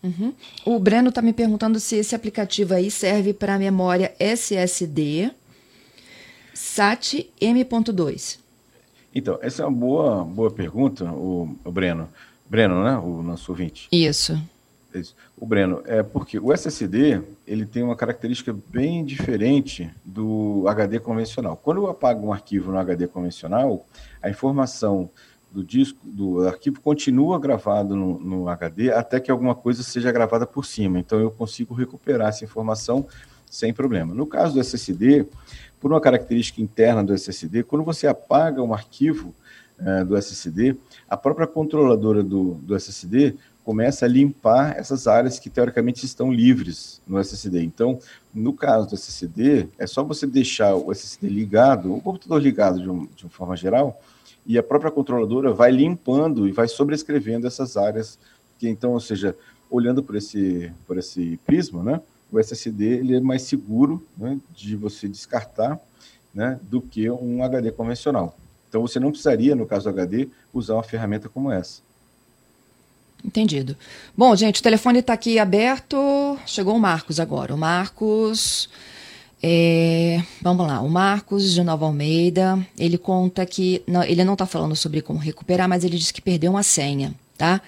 Uhum. 0.02 0.34
O 0.64 0.78
Breno 0.78 1.10
está 1.10 1.22
me 1.22 1.32
perguntando 1.32 1.78
se 1.78 1.96
esse 1.96 2.14
aplicativo 2.14 2.74
aí 2.74 2.90
serve 2.90 3.32
para 3.32 3.58
memória 3.58 4.12
SSD 4.18 5.30
SAT 6.52 7.26
M.2. 7.40 8.38
Então, 9.14 9.38
essa 9.42 9.62
é 9.62 9.66
uma 9.66 9.78
boa, 9.78 10.24
boa 10.24 10.50
pergunta, 10.50 11.04
o, 11.04 11.56
o 11.64 11.70
Breno. 11.70 12.08
Breno, 12.48 12.82
né? 12.82 12.96
O 12.98 13.22
nosso 13.22 13.52
ouvinte. 13.52 13.88
Isso. 13.92 14.40
Isso. 14.94 15.14
O 15.38 15.46
Breno, 15.46 15.82
é 15.86 16.02
porque 16.02 16.38
o 16.38 16.52
SSD 16.52 17.22
ele 17.46 17.64
tem 17.64 17.82
uma 17.82 17.96
característica 17.96 18.54
bem 18.68 19.04
diferente 19.04 19.90
do 20.04 20.64
HD 20.66 20.98
convencional. 20.98 21.56
Quando 21.56 21.78
eu 21.78 21.90
apago 21.90 22.26
um 22.26 22.32
arquivo 22.32 22.70
no 22.70 22.78
HD 22.78 23.06
convencional, 23.06 23.86
a 24.22 24.28
informação 24.28 25.10
do 25.52 25.62
disco, 25.62 25.98
do 26.02 26.46
arquivo 26.46 26.80
continua 26.80 27.38
gravado 27.38 27.94
no, 27.94 28.18
no 28.18 28.48
HD 28.48 28.90
até 28.90 29.20
que 29.20 29.30
alguma 29.30 29.54
coisa 29.54 29.82
seja 29.82 30.10
gravada 30.10 30.46
por 30.46 30.64
cima. 30.64 30.98
Então 30.98 31.20
eu 31.20 31.30
consigo 31.30 31.74
recuperar 31.74 32.28
essa 32.28 32.44
informação 32.44 33.06
sem 33.50 33.72
problema. 33.72 34.14
No 34.14 34.26
caso 34.26 34.54
do 34.54 34.60
SSD, 34.60 35.26
por 35.78 35.92
uma 35.92 36.00
característica 36.00 36.62
interna 36.62 37.04
do 37.04 37.12
SSD, 37.12 37.64
quando 37.64 37.84
você 37.84 38.06
apaga 38.06 38.62
um 38.62 38.72
arquivo 38.72 39.34
é, 39.78 40.04
do 40.04 40.16
SSD, 40.16 40.76
a 41.08 41.16
própria 41.16 41.46
controladora 41.46 42.22
do, 42.22 42.54
do 42.54 42.74
SSD 42.74 43.34
começa 43.64 44.06
a 44.06 44.08
limpar 44.08 44.76
essas 44.76 45.06
áreas 45.06 45.38
que 45.38 45.50
teoricamente 45.50 46.04
estão 46.04 46.32
livres 46.32 47.00
no 47.06 47.18
SSD. 47.18 47.62
Então, 47.62 47.98
no 48.34 48.52
caso 48.52 48.88
do 48.88 48.94
SSD, 48.94 49.68
é 49.78 49.86
só 49.86 50.02
você 50.02 50.26
deixar 50.26 50.74
o 50.74 50.90
SSD 50.90 51.28
ligado, 51.28 51.94
o 51.94 52.00
computador 52.00 52.40
ligado 52.40 52.80
de, 52.80 52.88
um, 52.88 53.06
de 53.14 53.24
uma 53.24 53.30
forma 53.30 53.56
geral, 53.56 54.00
e 54.46 54.58
a 54.58 54.62
própria 54.62 54.90
controladora 54.90 55.52
vai 55.52 55.70
limpando 55.70 56.48
e 56.48 56.52
vai 56.52 56.68
sobrescrevendo 56.68 57.46
essas 57.46 57.76
áreas 57.76 58.18
que 58.58 58.68
então, 58.68 58.92
ou 58.92 59.00
seja, 59.00 59.36
olhando 59.70 60.02
por 60.02 60.16
esse 60.16 60.72
por 60.86 60.98
esse 60.98 61.38
prisma, 61.44 61.82
né, 61.82 62.00
o 62.30 62.38
SSD 62.38 62.84
ele 62.84 63.16
é 63.16 63.20
mais 63.20 63.42
seguro 63.42 64.04
né, 64.16 64.38
de 64.54 64.76
você 64.76 65.08
descartar, 65.08 65.78
né, 66.34 66.58
do 66.62 66.80
que 66.80 67.10
um 67.10 67.42
HD 67.42 67.70
convencional. 67.72 68.36
Então 68.68 68.80
você 68.80 68.98
não 68.98 69.10
precisaria, 69.10 69.54
no 69.54 69.66
caso 69.66 69.84
do 69.84 69.90
HD, 69.90 70.28
usar 70.52 70.74
uma 70.74 70.82
ferramenta 70.82 71.28
como 71.28 71.50
essa. 71.50 71.82
Entendido. 73.24 73.76
Bom, 74.16 74.34
gente, 74.34 74.60
o 74.60 74.62
telefone 74.62 74.98
está 74.98 75.12
aqui 75.12 75.38
aberto. 75.38 76.38
Chegou 76.46 76.74
o 76.74 76.80
Marcos 76.80 77.20
agora. 77.20 77.54
O 77.54 77.58
Marcos. 77.58 78.68
É, 79.44 80.22
vamos 80.40 80.66
lá, 80.68 80.80
o 80.80 80.88
Marcos 80.88 81.52
de 81.52 81.64
Nova 81.64 81.84
Almeida, 81.84 82.64
ele 82.78 82.96
conta 82.96 83.44
que. 83.44 83.82
Não, 83.86 84.04
ele 84.04 84.24
não 84.24 84.34
está 84.34 84.46
falando 84.46 84.76
sobre 84.76 85.02
como 85.02 85.18
recuperar, 85.18 85.68
mas 85.68 85.82
ele 85.82 85.98
disse 85.98 86.12
que 86.12 86.22
perdeu 86.22 86.52
uma 86.52 86.62
senha, 86.62 87.12
tá? 87.36 87.60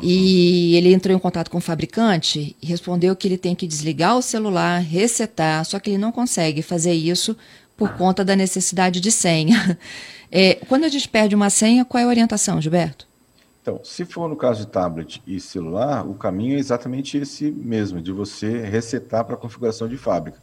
E 0.00 0.76
ele 0.76 0.94
entrou 0.94 1.14
em 1.14 1.18
contato 1.18 1.50
com 1.50 1.58
o 1.58 1.60
fabricante 1.60 2.56
e 2.62 2.66
respondeu 2.66 3.14
que 3.16 3.26
ele 3.26 3.36
tem 3.36 3.54
que 3.54 3.66
desligar 3.66 4.16
o 4.16 4.22
celular, 4.22 4.78
resetar, 4.78 5.64
só 5.64 5.78
que 5.78 5.90
ele 5.90 5.98
não 5.98 6.12
consegue 6.12 6.62
fazer 6.62 6.92
isso 6.92 7.36
por 7.76 7.90
conta 7.94 8.24
da 8.24 8.36
necessidade 8.36 9.00
de 9.00 9.10
senha. 9.10 9.78
É, 10.32 10.54
quando 10.68 10.84
a 10.84 10.88
gente 10.88 11.08
perde 11.08 11.34
uma 11.34 11.50
senha, 11.50 11.84
qual 11.84 12.00
é 12.00 12.04
a 12.04 12.08
orientação, 12.08 12.62
Gilberto? 12.62 13.04
Então, 13.60 13.80
se 13.82 14.04
for 14.04 14.28
no 14.28 14.36
caso 14.36 14.60
de 14.60 14.68
tablet 14.68 15.20
e 15.26 15.40
celular, 15.40 16.08
o 16.08 16.14
caminho 16.14 16.54
é 16.54 16.60
exatamente 16.60 17.18
esse 17.18 17.50
mesmo, 17.50 18.00
de 18.00 18.12
você 18.12 18.60
resetar 18.62 19.24
para 19.24 19.34
a 19.34 19.36
configuração 19.36 19.88
de 19.88 19.96
fábrica. 19.96 20.38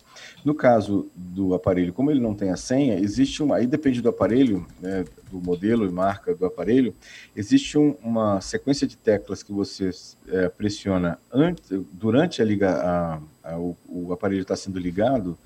No 0.45 0.53
caso 0.55 1.09
do 1.15 1.53
aparelho, 1.53 1.91
como 1.91 2.11
ele 2.11 2.19
não 2.19 2.33
tem 2.33 2.51
a 2.51 2.55
senha, 2.55 2.99
existe 2.99 3.41
uma. 3.43 3.57
Aí 3.57 3.67
depende 3.67 4.01
do 4.01 4.09
aparelho, 4.09 4.65
né, 4.79 5.03
do 5.31 5.41
modelo 5.41 5.85
e 5.85 5.91
marca 5.91 6.33
do 6.33 6.45
aparelho, 6.45 6.95
existe 7.35 7.77
um, 7.77 7.95
uma 8.01 8.39
sequência 8.39 8.87
de 8.87 8.95
teclas 8.95 9.43
que 9.43 9.51
você 9.51 9.89
é, 10.29 10.47
pressiona 10.47 11.19
antes, 11.31 11.69
durante 11.91 12.41
a 12.41 12.45
liga, 12.45 12.69
a, 12.71 13.19
a, 13.43 13.59
o, 13.59 13.75
o, 13.87 14.13
aparelho 14.13 14.43
está 14.43 14.55
sendo 14.55 14.79
ligado, 14.79 15.37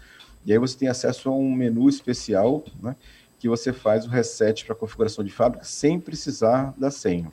e 0.45 0.51
aí 0.51 0.59
você 0.59 0.77
tem 0.77 0.87
acesso 0.87 1.29
a 1.29 1.31
um 1.31 1.51
menu 1.51 1.89
especial, 1.89 2.63
né, 2.81 2.95
que 3.39 3.49
você 3.49 3.73
faz 3.73 4.05
o 4.05 4.09
reset 4.09 4.65
para 4.65 4.75
configuração 4.75 5.23
de 5.23 5.31
fábrica 5.31 5.65
sem 5.65 5.99
precisar 5.99 6.75
da 6.77 6.91
senha. 6.91 7.31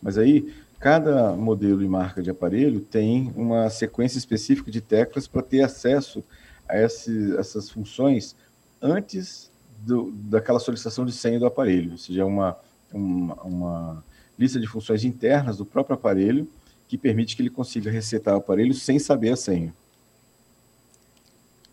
Mas 0.00 0.16
aí, 0.16 0.54
cada 0.78 1.32
modelo 1.32 1.82
e 1.82 1.88
marca 1.88 2.22
de 2.22 2.30
aparelho 2.30 2.80
tem 2.80 3.30
uma 3.36 3.68
sequência 3.68 4.16
específica 4.16 4.70
de 4.70 4.80
teclas 4.80 5.28
para 5.28 5.42
ter 5.42 5.60
acesso 5.60 6.24
esse, 6.74 7.36
essas 7.36 7.70
funções 7.70 8.34
antes 8.80 9.50
do, 9.78 10.10
daquela 10.12 10.58
solicitação 10.58 11.04
de 11.04 11.12
senha 11.12 11.38
do 11.38 11.46
aparelho, 11.46 11.92
ou 11.92 11.98
seja, 11.98 12.24
uma, 12.24 12.56
uma, 12.92 13.34
uma 13.42 14.04
lista 14.38 14.58
de 14.60 14.66
funções 14.66 15.04
internas 15.04 15.58
do 15.58 15.64
próprio 15.64 15.94
aparelho 15.94 16.48
que 16.88 16.98
permite 16.98 17.36
que 17.36 17.42
ele 17.42 17.50
consiga 17.50 17.90
resetar 17.90 18.34
o 18.34 18.38
aparelho 18.38 18.74
sem 18.74 18.98
saber 18.98 19.30
a 19.30 19.36
senha. 19.36 19.72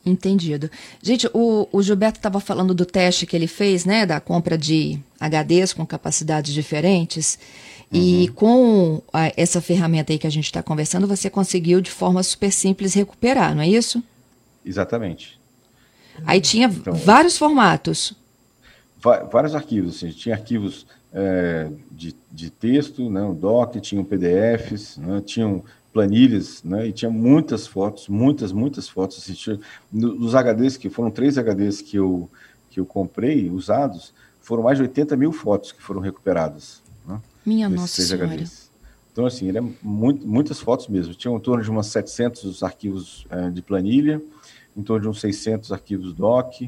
Entendido. 0.05 0.69
Gente, 1.01 1.29
o, 1.33 1.67
o 1.71 1.81
Gilberto 1.81 2.19
estava 2.19 2.39
falando 2.39 2.73
do 2.73 2.85
teste 2.85 3.25
que 3.25 3.35
ele 3.35 3.47
fez, 3.47 3.83
né, 3.83 4.05
da 4.05 4.21
compra 4.21 4.57
de 4.57 4.99
HDs 5.19 5.73
com 5.73 5.85
capacidades 5.85 6.53
diferentes. 6.53 7.37
Uhum. 7.91 7.99
E 7.99 8.27
com 8.29 9.01
a, 9.11 9.31
essa 9.35 9.59
ferramenta 9.59 10.13
aí 10.13 10.19
que 10.19 10.27
a 10.27 10.29
gente 10.29 10.45
está 10.45 10.63
conversando, 10.63 11.07
você 11.07 11.29
conseguiu 11.29 11.81
de 11.81 11.91
forma 11.91 12.23
super 12.23 12.51
simples 12.51 12.93
recuperar, 12.93 13.53
não 13.55 13.61
é 13.61 13.67
isso? 13.67 14.01
Exatamente. 14.67 15.39
Aí 16.25 16.41
tinha 16.41 16.67
então, 16.67 16.93
vários 16.93 17.37
formatos. 17.37 18.13
Vários 19.31 19.53
arquivos, 19.55 19.95
assim, 19.95 20.09
tinha 20.09 20.35
arquivos 20.35 20.85
é, 21.13 21.69
de, 21.91 22.15
de 22.31 22.49
texto, 22.49 23.09
né, 23.09 23.21
um 23.21 23.33
doc, 23.33 23.75
tinham 23.77 24.03
PDFs, 24.03 24.97
né, 24.97 25.21
tinham 25.23 25.63
planilhas, 25.93 26.63
né, 26.63 26.87
e 26.87 26.91
tinha 26.91 27.09
muitas 27.09 27.67
fotos, 27.67 28.07
muitas, 28.07 28.51
muitas 28.51 28.89
fotos. 28.89 29.19
Assim, 29.19 29.33
tinha, 29.33 29.59
nos 29.91 30.33
HDs, 30.33 30.77
que 30.77 30.89
foram 30.89 31.11
três 31.11 31.37
HDs 31.37 31.81
que 31.81 31.97
eu, 31.97 32.29
que 32.69 32.79
eu 32.79 32.85
comprei, 32.85 33.49
usados, 33.49 34.13
foram 34.41 34.63
mais 34.63 34.77
de 34.77 34.83
80 34.83 35.15
mil 35.15 35.31
fotos 35.31 35.71
que 35.71 35.81
foram 35.81 36.01
recuperadas. 36.01 36.81
Minha 37.47 37.69
nossa 37.69 38.01
senhora. 38.01 38.35
HDs. 38.35 38.69
Então, 39.13 39.25
assim, 39.25 39.47
ele 39.47 39.57
é 39.57 39.63
muito, 39.81 40.27
muitas 40.27 40.59
fotos 40.59 40.89
mesmo. 40.89 41.15
Tinha 41.15 41.33
em 41.33 41.39
torno 41.39 41.63
de 41.63 41.71
umas 41.71 41.87
700 41.87 42.61
arquivos 42.61 43.25
é, 43.29 43.49
de 43.49 43.61
planilha, 43.61 44.21
em 44.77 44.83
torno 44.83 45.01
de 45.01 45.09
uns 45.09 45.19
600 45.19 45.71
arquivos 45.71 46.13
doc, 46.13 46.61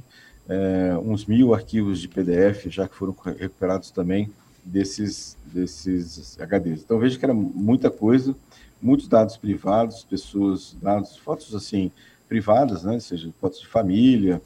é, 0.50 0.98
uns 0.98 1.26
mil 1.26 1.54
arquivos 1.54 2.02
de 2.02 2.08
PDF, 2.08 2.66
já 2.68 2.88
que 2.88 2.96
foram 2.96 3.16
recuperados 3.38 3.92
também 3.92 4.32
desses, 4.66 5.38
desses 5.46 6.38
HDs. 6.40 6.82
Então, 6.82 6.98
veja 6.98 7.18
que 7.18 7.24
era 7.24 7.34
muita 7.34 7.92
coisa, 7.92 8.36
muitos 8.82 9.08
dados 9.08 9.38
privados, 9.38 10.04
pessoas, 10.04 10.76
dados, 10.82 11.18
fotos 11.18 11.54
assim, 11.54 11.92
privadas, 12.28 12.84
né, 12.84 12.94
ou 12.94 13.00
seja, 13.00 13.32
fotos 13.40 13.60
de 13.60 13.68
família, 13.68 14.42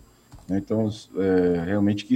né, 0.48 0.58
então, 0.58 0.90
é, 1.18 1.64
realmente 1.66 2.06
que 2.06 2.16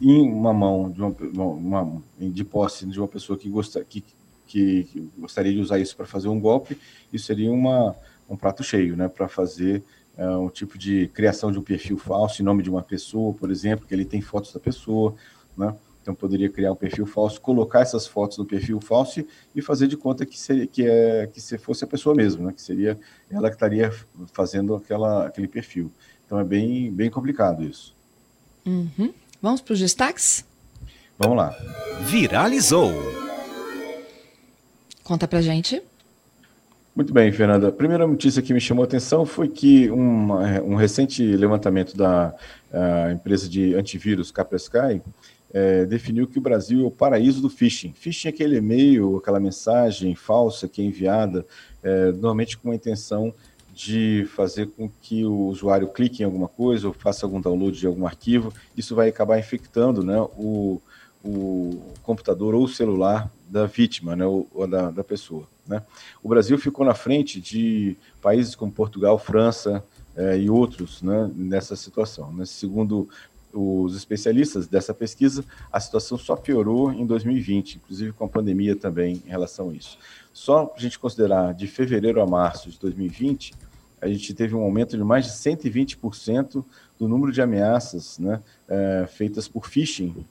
em 0.00 0.20
uma 0.20 0.52
mão 0.52 0.90
de 0.90 1.00
uma, 1.00 1.44
uma, 1.44 2.02
de 2.18 2.44
posse 2.44 2.84
de 2.86 2.98
uma 2.98 3.08
pessoa 3.08 3.38
que, 3.38 3.48
gosta, 3.48 3.84
que, 3.84 4.04
que, 4.46 4.84
que 4.84 5.10
gostaria 5.18 5.52
de 5.52 5.60
usar 5.60 5.78
isso 5.78 5.96
para 5.96 6.06
fazer 6.06 6.28
um 6.28 6.40
golpe, 6.40 6.78
isso 7.12 7.26
seria 7.26 7.50
uma, 7.50 7.94
um 8.28 8.36
prato 8.36 8.62
cheio, 8.62 8.96
né, 8.96 9.08
para 9.08 9.28
fazer 9.28 9.82
um 10.18 10.48
tipo 10.48 10.76
de 10.78 11.08
criação 11.08 11.50
de 11.50 11.58
um 11.58 11.62
perfil 11.62 11.96
falso 11.96 12.42
em 12.42 12.44
nome 12.44 12.62
de 12.62 12.70
uma 12.70 12.82
pessoa, 12.82 13.32
por 13.32 13.50
exemplo, 13.50 13.86
que 13.86 13.94
ele 13.94 14.04
tem 14.04 14.20
fotos 14.20 14.52
da 14.52 14.60
pessoa, 14.60 15.14
né? 15.56 15.74
Então 16.02 16.14
poderia 16.14 16.48
criar 16.48 16.72
um 16.72 16.76
perfil 16.76 17.06
falso, 17.06 17.40
colocar 17.40 17.80
essas 17.80 18.06
fotos 18.06 18.36
no 18.36 18.44
perfil 18.44 18.80
falso 18.80 19.24
e 19.54 19.62
fazer 19.62 19.86
de 19.86 19.96
conta 19.96 20.26
que 20.26 20.38
seria 20.38 20.66
que 20.66 20.84
é 20.84 21.28
que 21.32 21.40
se 21.40 21.56
fosse 21.56 21.84
a 21.84 21.86
pessoa 21.86 22.14
mesma, 22.14 22.46
né? 22.46 22.52
Que 22.52 22.60
seria 22.60 22.98
ela 23.30 23.48
que 23.48 23.54
estaria 23.54 23.92
fazendo 24.32 24.74
aquela 24.74 25.26
aquele 25.26 25.46
perfil. 25.46 25.92
Então 26.26 26.40
é 26.40 26.44
bem 26.44 26.92
bem 26.92 27.08
complicado 27.08 27.62
isso. 27.62 27.94
Uhum. 28.66 29.14
Vamos 29.40 29.60
para 29.60 29.74
os 29.74 29.78
destaques? 29.78 30.44
Vamos 31.16 31.36
lá. 31.36 31.54
Viralizou. 32.02 32.92
Conta 35.04 35.28
para 35.28 35.40
gente. 35.40 35.80
Muito 36.94 37.12
bem, 37.12 37.32
Fernanda. 37.32 37.68
A 37.68 37.72
primeira 37.72 38.06
notícia 38.06 38.42
que 38.42 38.52
me 38.52 38.60
chamou 38.60 38.82
a 38.82 38.86
atenção 38.86 39.24
foi 39.24 39.48
que 39.48 39.90
uma, 39.90 40.60
um 40.60 40.74
recente 40.74 41.22
levantamento 41.22 41.96
da 41.96 42.34
empresa 43.12 43.48
de 43.48 43.74
antivírus 43.74 44.30
Kaspersky 44.30 45.00
é, 45.52 45.84
definiu 45.84 46.26
que 46.26 46.38
o 46.38 46.42
Brasil 46.42 46.84
é 46.84 46.86
o 46.86 46.90
paraíso 46.90 47.40
do 47.40 47.50
phishing. 47.50 47.92
Phishing 47.92 48.28
é 48.28 48.30
aquele 48.30 48.56
e-mail, 48.56 49.16
aquela 49.16 49.38
mensagem 49.38 50.14
falsa 50.14 50.68
que 50.68 50.80
é 50.80 50.84
enviada, 50.84 51.46
é, 51.82 52.12
normalmente 52.12 52.56
com 52.56 52.70
a 52.70 52.74
intenção 52.74 53.34
de 53.74 54.26
fazer 54.34 54.66
com 54.66 54.88
que 55.00 55.24
o 55.24 55.46
usuário 55.46 55.88
clique 55.88 56.22
em 56.22 56.26
alguma 56.26 56.48
coisa 56.48 56.88
ou 56.88 56.92
faça 56.92 57.24
algum 57.24 57.40
download 57.40 57.78
de 57.78 57.86
algum 57.86 58.06
arquivo. 58.06 58.52
Isso 58.76 58.94
vai 58.94 59.08
acabar 59.08 59.38
infectando 59.38 60.04
né, 60.04 60.20
o, 60.36 60.80
o 61.24 61.80
computador 62.02 62.54
ou 62.54 62.64
o 62.64 62.68
celular 62.68 63.30
da 63.48 63.66
vítima 63.66 64.14
né, 64.14 64.26
ou, 64.26 64.46
ou 64.52 64.66
da, 64.66 64.90
da, 64.90 65.02
pessoa. 65.02 65.46
Né. 65.66 65.82
O 66.22 66.28
Brasil 66.28 66.58
ficou 66.58 66.84
na 66.84 66.94
frente 66.94 67.40
de 67.40 67.96
países 68.20 68.54
como 68.54 68.72
Portugal, 68.72 69.18
França 69.18 69.84
é, 70.16 70.38
e 70.38 70.50
outros 70.50 71.02
né, 71.02 71.30
nessa 71.34 71.76
situação. 71.76 72.32
Né. 72.32 72.44
Segundo 72.44 73.08
os 73.52 73.94
especialistas 73.94 74.66
dessa 74.66 74.94
pesquisa, 74.94 75.44
a 75.70 75.78
situação 75.78 76.16
só 76.16 76.34
piorou 76.34 76.90
em 76.90 77.04
2020, 77.04 77.76
inclusive 77.76 78.12
com 78.12 78.24
a 78.24 78.28
pandemia 78.28 78.74
também 78.74 79.22
em 79.26 79.28
relação 79.28 79.70
a 79.70 79.74
isso. 79.74 79.98
Só 80.32 80.72
a 80.74 80.80
gente 80.80 80.98
considerar 80.98 81.52
de 81.52 81.66
fevereiro 81.66 82.20
a 82.20 82.26
março 82.26 82.70
de 82.70 82.78
2020, 82.78 83.52
a 84.00 84.08
gente 84.08 84.34
teve 84.34 84.54
um 84.54 84.62
aumento 84.62 84.96
de 84.96 85.04
mais 85.04 85.26
de 85.26 85.32
120% 85.32 86.64
do 86.98 87.06
número 87.08 87.30
de 87.30 87.40
ameaças 87.40 88.18
né, 88.18 88.42
é, 88.68 89.06
feitas 89.06 89.46
por 89.46 89.68
phishing 89.68 90.26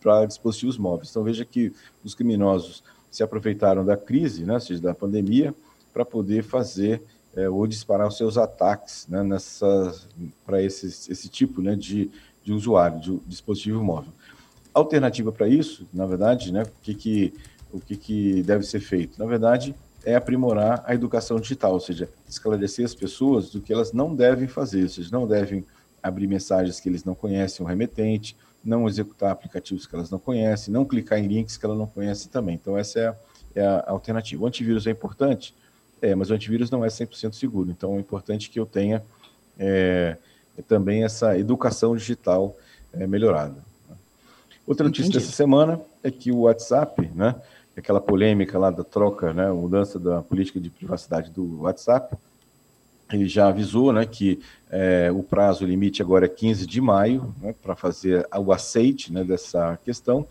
para 0.00 0.26
dispositivos 0.26 0.78
móveis. 0.78 1.10
Então 1.10 1.24
veja 1.24 1.44
que 1.44 1.72
os 2.04 2.14
criminosos 2.14 2.84
se 3.10 3.22
aproveitaram 3.22 3.84
da 3.84 3.96
crise, 3.96 4.44
né, 4.44 4.54
ou 4.54 4.60
seja, 4.60 4.80
da 4.80 4.94
pandemia, 4.94 5.54
para 5.92 6.04
poder 6.04 6.42
fazer 6.42 7.02
é, 7.34 7.48
ou 7.48 7.66
disparar 7.66 8.06
os 8.08 8.16
seus 8.16 8.36
ataques 8.36 9.06
né, 9.08 9.20
para 10.44 10.62
esse 10.62 11.28
tipo 11.28 11.60
né, 11.60 11.74
de, 11.74 12.10
de 12.42 12.52
usuário, 12.52 13.00
de 13.00 13.18
dispositivo 13.26 13.82
móvel. 13.82 14.12
Alternativa 14.72 15.32
para 15.32 15.48
isso, 15.48 15.86
na 15.92 16.06
verdade, 16.06 16.52
né, 16.52 16.62
o, 16.62 16.82
que, 16.82 16.94
que, 16.94 17.34
o 17.72 17.80
que, 17.80 17.96
que 17.96 18.42
deve 18.42 18.64
ser 18.64 18.80
feito? 18.80 19.18
Na 19.18 19.26
verdade, 19.26 19.74
é 20.04 20.14
aprimorar 20.14 20.82
a 20.86 20.94
educação 20.94 21.38
digital, 21.38 21.72
ou 21.72 21.80
seja, 21.80 22.08
esclarecer 22.28 22.84
as 22.84 22.94
pessoas 22.94 23.50
do 23.50 23.60
que 23.60 23.72
elas 23.72 23.92
não 23.92 24.14
devem 24.14 24.48
fazer, 24.48 24.84
ou 24.84 24.88
seja, 24.88 25.08
não 25.12 25.26
devem 25.26 25.64
abrir 26.02 26.26
mensagens 26.26 26.80
que 26.80 26.88
eles 26.88 27.04
não 27.04 27.14
conhecem, 27.14 27.64
o 27.64 27.68
remetente, 27.68 28.36
não 28.64 28.88
executar 28.88 29.30
aplicativos 29.30 29.86
que 29.86 29.94
elas 29.94 30.10
não 30.10 30.18
conhecem, 30.18 30.72
não 30.72 30.84
clicar 30.84 31.18
em 31.18 31.26
links 31.26 31.56
que 31.56 31.64
elas 31.64 31.78
não 31.78 31.86
conhecem 31.86 32.30
também. 32.30 32.54
Então, 32.54 32.76
essa 32.76 32.98
é 32.98 33.08
a, 33.08 33.16
é 33.54 33.66
a 33.66 33.84
alternativa. 33.88 34.42
O 34.42 34.46
antivírus 34.46 34.86
é 34.86 34.90
importante? 34.90 35.54
É, 36.00 36.14
mas 36.14 36.30
o 36.30 36.34
antivírus 36.34 36.70
não 36.70 36.84
é 36.84 36.88
100% 36.88 37.32
seguro. 37.32 37.70
Então, 37.70 37.96
é 37.96 38.00
importante 38.00 38.50
que 38.50 38.58
eu 38.58 38.66
tenha 38.66 39.02
é, 39.58 40.16
também 40.66 41.04
essa 41.04 41.38
educação 41.38 41.96
digital 41.96 42.56
é, 42.92 43.06
melhorada. 43.06 43.66
Outra 44.66 44.84
notícia 44.84 45.08
Entendi. 45.08 45.24
dessa 45.24 45.34
semana 45.34 45.80
é 46.02 46.10
que 46.10 46.30
o 46.30 46.40
WhatsApp, 46.40 47.10
né, 47.14 47.34
aquela 47.76 48.00
polêmica 48.00 48.58
lá 48.58 48.70
da 48.70 48.84
troca, 48.84 49.32
né, 49.32 49.50
mudança 49.50 49.98
da 49.98 50.20
política 50.20 50.60
de 50.60 50.68
privacidade 50.68 51.30
do 51.30 51.62
WhatsApp, 51.62 52.16
ele 53.12 53.26
já 53.26 53.48
avisou 53.48 53.92
né, 53.92 54.04
que 54.04 54.40
é, 54.70 55.10
o 55.12 55.22
prazo 55.22 55.64
limite 55.64 56.02
agora 56.02 56.26
é 56.26 56.28
15 56.28 56.66
de 56.66 56.80
maio 56.80 57.34
né, 57.40 57.54
para 57.62 57.74
fazer 57.74 58.26
o 58.36 58.52
aceite 58.52 59.12
né, 59.12 59.24
dessa 59.24 59.78
questão, 59.84 60.26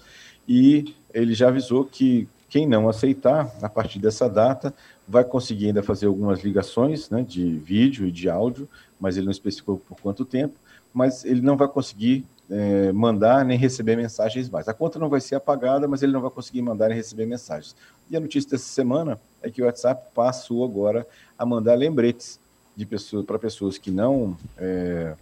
e 0.48 0.96
ele 1.14 1.34
já 1.34 1.48
avisou 1.48 1.84
que 1.84 2.28
quem 2.50 2.66
não 2.66 2.88
aceitar, 2.88 3.52
a 3.62 3.68
partir 3.68 4.00
dessa 4.00 4.30
data, 4.30 4.74
vai 5.08 5.24
conseguir 5.24 5.68
ainda 5.68 5.84
fazer 5.84 6.06
algumas 6.06 6.42
ligações 6.44 7.10
né, 7.10 7.22
de 7.22 7.58
vídeo 7.58 8.08
e 8.08 8.12
de 8.12 8.30
áudio, 8.30 8.70
mas 9.00 9.18
ele 9.18 9.26
não 9.26 9.32
especificou 9.32 9.78
por 9.78 10.00
quanto 10.00 10.24
tempo, 10.24 10.56
mas 10.94 11.26
ele 11.26 11.42
não 11.42 11.58
vai 11.58 11.68
conseguir 11.68 12.26
é, 12.50 12.92
mandar 12.94 13.44
nem 13.44 13.58
receber 13.58 13.98
mensagens 13.98 14.50
mais. 14.50 14.68
A 14.68 14.74
conta 14.74 14.98
não 14.98 15.10
vai 15.10 15.20
ser 15.20 15.36
apagada, 15.36 15.88
mas 15.88 16.02
ele 16.02 16.14
não 16.14 16.22
vai 16.22 16.32
conseguir 16.32 16.62
mandar 16.62 16.88
nem 16.88 16.98
receber 16.98 17.26
mensagens. 17.26 17.76
E 18.10 18.16
a 18.16 18.20
notícia 18.20 18.52
dessa 18.52 18.70
semana 18.70 19.20
é 19.42 19.50
que 19.50 19.62
o 19.62 19.66
WhatsApp 19.66 20.10
passou 20.14 20.64
agora 20.64 21.06
a 21.38 21.46
mandar 21.46 21.76
lembretes 21.76 22.40
de 22.78 22.86
para 23.24 23.40
pessoas 23.40 23.80
que 23.80 23.90
não 23.90 24.38
é, 24.56 25.16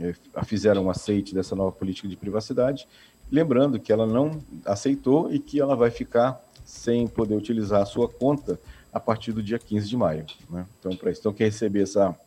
é, 0.00 0.14
fizeram 0.44 0.86
um 0.86 0.90
aceite 0.90 1.34
dessa 1.34 1.54
nova 1.54 1.70
política 1.70 2.08
de 2.08 2.16
privacidade, 2.16 2.88
lembrando 3.30 3.78
que 3.78 3.92
ela 3.92 4.06
não 4.06 4.42
aceitou 4.64 5.30
e 5.30 5.38
que 5.38 5.60
ela 5.60 5.76
vai 5.76 5.90
ficar 5.90 6.42
sem 6.64 7.06
poder 7.06 7.34
utilizar 7.34 7.82
a 7.82 7.86
sua 7.86 8.08
conta 8.08 8.58
a 8.90 8.98
partir 8.98 9.32
do 9.32 9.42
dia 9.42 9.58
15 9.58 9.86
de 9.86 9.96
maio. 9.98 10.24
Né? 10.48 10.66
Então, 10.80 10.96
para 10.96 11.10
isso, 11.10 11.20
então, 11.20 11.32
quem 11.34 11.46
receber 11.46 11.82
essa, 11.82 12.18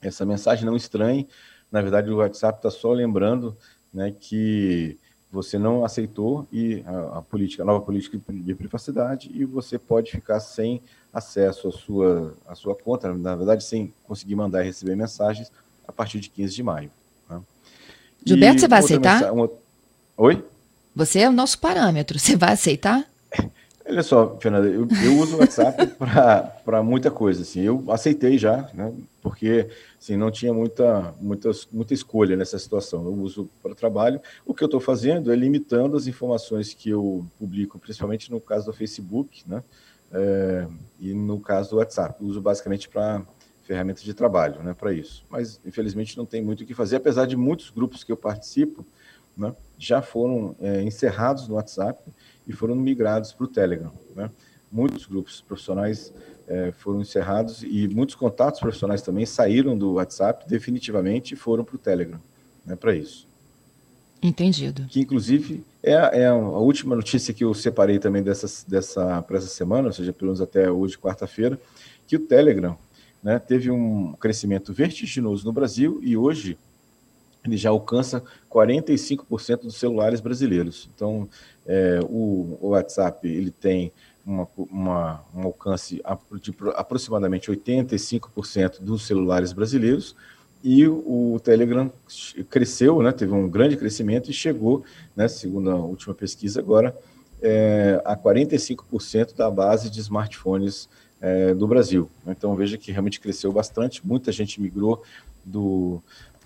essa 0.00 0.26
mensagem, 0.26 0.66
não 0.66 0.74
estranhe, 0.74 1.28
na 1.70 1.80
verdade, 1.80 2.10
o 2.10 2.16
WhatsApp 2.16 2.58
está 2.58 2.70
só 2.70 2.92
lembrando 2.92 3.56
né, 3.94 4.12
que 4.18 4.98
você 5.32 5.58
não 5.58 5.82
aceitou 5.82 6.46
e 6.52 6.84
a, 6.86 7.18
a, 7.18 7.22
política, 7.22 7.62
a 7.62 7.66
nova 7.66 7.82
política 7.82 8.20
de 8.28 8.54
privacidade 8.54 9.30
e 9.32 9.46
você 9.46 9.78
pode 9.78 10.10
ficar 10.10 10.38
sem 10.40 10.82
acesso 11.10 11.68
à 11.68 11.72
sua, 11.72 12.36
à 12.46 12.54
sua 12.54 12.74
conta, 12.74 13.12
na 13.14 13.34
verdade, 13.34 13.64
sem 13.64 13.94
conseguir 14.04 14.34
mandar 14.34 14.62
e 14.62 14.66
receber 14.66 14.94
mensagens 14.94 15.50
a 15.88 15.92
partir 15.92 16.20
de 16.20 16.28
15 16.28 16.54
de 16.54 16.62
maio. 16.62 16.90
Né? 17.30 17.40
Gilberto, 18.24 18.60
você 18.60 18.68
vai 18.68 18.78
aceitar? 18.80 19.32
Uma... 19.32 19.50
Oi? 20.18 20.44
Você 20.94 21.20
é 21.20 21.28
o 21.28 21.32
nosso 21.32 21.58
parâmetro, 21.58 22.18
você 22.18 22.36
vai 22.36 22.52
aceitar? 22.52 23.10
Olha 23.84 24.02
só, 24.02 24.36
Fernanda, 24.38 24.68
eu, 24.68 24.86
eu 25.04 25.18
uso 25.18 25.36
o 25.36 25.40
WhatsApp 25.40 25.86
para 26.64 26.82
muita 26.82 27.10
coisa. 27.10 27.42
Assim, 27.42 27.60
eu 27.60 27.84
aceitei 27.88 28.38
já, 28.38 28.68
né, 28.74 28.92
porque 29.20 29.68
assim, 29.98 30.16
não 30.16 30.30
tinha 30.30 30.52
muita, 30.52 31.14
muita, 31.20 31.50
muita 31.72 31.94
escolha 31.94 32.36
nessa 32.36 32.58
situação. 32.58 33.04
Eu 33.04 33.14
uso 33.14 33.50
para 33.62 33.74
trabalho. 33.74 34.20
O 34.46 34.54
que 34.54 34.62
eu 34.62 34.66
estou 34.66 34.80
fazendo 34.80 35.32
é 35.32 35.36
limitando 35.36 35.96
as 35.96 36.06
informações 36.06 36.72
que 36.72 36.90
eu 36.90 37.26
publico, 37.38 37.78
principalmente 37.78 38.30
no 38.30 38.40
caso 38.40 38.66
do 38.66 38.72
Facebook, 38.72 39.42
né, 39.46 39.62
é, 40.12 40.66
e 41.00 41.12
no 41.12 41.40
caso 41.40 41.70
do 41.70 41.76
WhatsApp. 41.76 42.16
Eu 42.20 42.28
uso 42.28 42.40
basicamente 42.40 42.88
para 42.88 43.22
ferramentas 43.64 44.02
de 44.02 44.14
trabalho, 44.14 44.62
né, 44.62 44.74
para 44.74 44.92
isso. 44.92 45.24
Mas, 45.28 45.60
infelizmente, 45.64 46.16
não 46.16 46.26
tem 46.26 46.42
muito 46.42 46.62
o 46.62 46.66
que 46.66 46.74
fazer, 46.74 46.96
apesar 46.96 47.26
de 47.26 47.36
muitos 47.36 47.70
grupos 47.70 48.04
que 48.04 48.12
eu 48.12 48.16
participo 48.16 48.86
né, 49.36 49.54
já 49.82 50.00
foram 50.00 50.54
é, 50.60 50.80
encerrados 50.82 51.48
no 51.48 51.56
WhatsApp 51.56 52.00
e 52.46 52.52
foram 52.52 52.76
migrados 52.76 53.32
para 53.32 53.44
o 53.44 53.48
Telegram. 53.48 53.92
Né? 54.14 54.30
Muitos 54.70 55.06
grupos 55.06 55.40
profissionais 55.40 56.12
é, 56.46 56.70
foram 56.70 57.00
encerrados 57.00 57.64
e 57.64 57.88
muitos 57.88 58.14
contatos 58.14 58.60
profissionais 58.60 59.02
também 59.02 59.26
saíram 59.26 59.76
do 59.76 59.94
WhatsApp 59.94 60.48
definitivamente 60.48 61.34
e 61.34 61.36
foram 61.36 61.64
para 61.64 61.74
o 61.74 61.78
Telegram, 61.78 62.20
né, 62.64 62.76
para 62.76 62.94
isso. 62.94 63.26
Entendido. 64.22 64.86
Que, 64.86 65.00
inclusive, 65.00 65.64
é, 65.82 65.94
é, 65.94 66.26
a 66.28 66.34
última 66.34 66.94
notícia 66.94 67.34
que 67.34 67.42
eu 67.42 67.52
separei 67.52 67.98
também 67.98 68.22
dessa, 68.22 68.46
dessa, 68.68 69.20
para 69.22 69.36
essa 69.36 69.48
semana, 69.48 69.88
ou 69.88 69.92
seja, 69.92 70.12
pelo 70.12 70.28
menos 70.28 70.40
até 70.40 70.70
hoje, 70.70 70.96
quarta-feira, 70.96 71.58
que 72.06 72.14
o 72.14 72.20
Telegram 72.20 72.78
né, 73.20 73.40
teve 73.40 73.68
um 73.68 74.12
crescimento 74.12 74.72
vertiginoso 74.72 75.44
no 75.44 75.52
Brasil 75.52 75.98
e 76.04 76.16
hoje 76.16 76.56
ele 77.44 77.56
já 77.56 77.70
alcança 77.70 78.22
45% 78.50 79.62
dos 79.62 79.76
celulares 79.76 80.20
brasileiros. 80.20 80.88
Então, 80.94 81.28
é, 81.66 82.00
o, 82.04 82.58
o, 82.60 82.68
WhatsApp 82.70 83.26
ele 83.26 83.50
tem 83.50 83.92
uma, 84.24 84.48
uma, 84.56 85.24
um 85.34 85.42
alcance 85.42 86.00
de 86.40 86.54
aproximadamente 86.74 87.50
85% 87.50 88.80
dos 88.80 89.06
celulares 89.06 89.52
brasileiros 89.52 90.14
e 90.62 90.86
o 90.86 91.40
Telegram 91.42 91.90
cresceu, 92.48 93.02
né, 93.02 93.10
teve 93.10 93.32
um 93.32 93.48
grande 93.48 93.76
crescimento 93.76 94.30
e 94.30 94.32
chegou, 94.32 94.84
né, 95.16 95.26
segundo 95.26 95.70
a 95.70 95.74
última 95.74 96.14
pesquisa 96.14 96.60
agora, 96.60 96.96
é, 97.42 98.00
a 98.04 98.16
45% 98.16 99.34
da 99.34 99.50
base 99.50 99.90
de 99.90 99.98
smartphones 100.00 100.88
é, 101.20 101.52
do 101.52 101.66
Brasil. 101.66 102.08
Então 102.24 102.54
veja 102.54 102.78
que 102.78 102.92
realmente 102.92 103.18
cresceu 103.18 103.52
bastante, 103.52 104.06
muita 104.06 104.30
gente 104.30 104.60
migrou 104.60 105.02
do, 105.44 106.00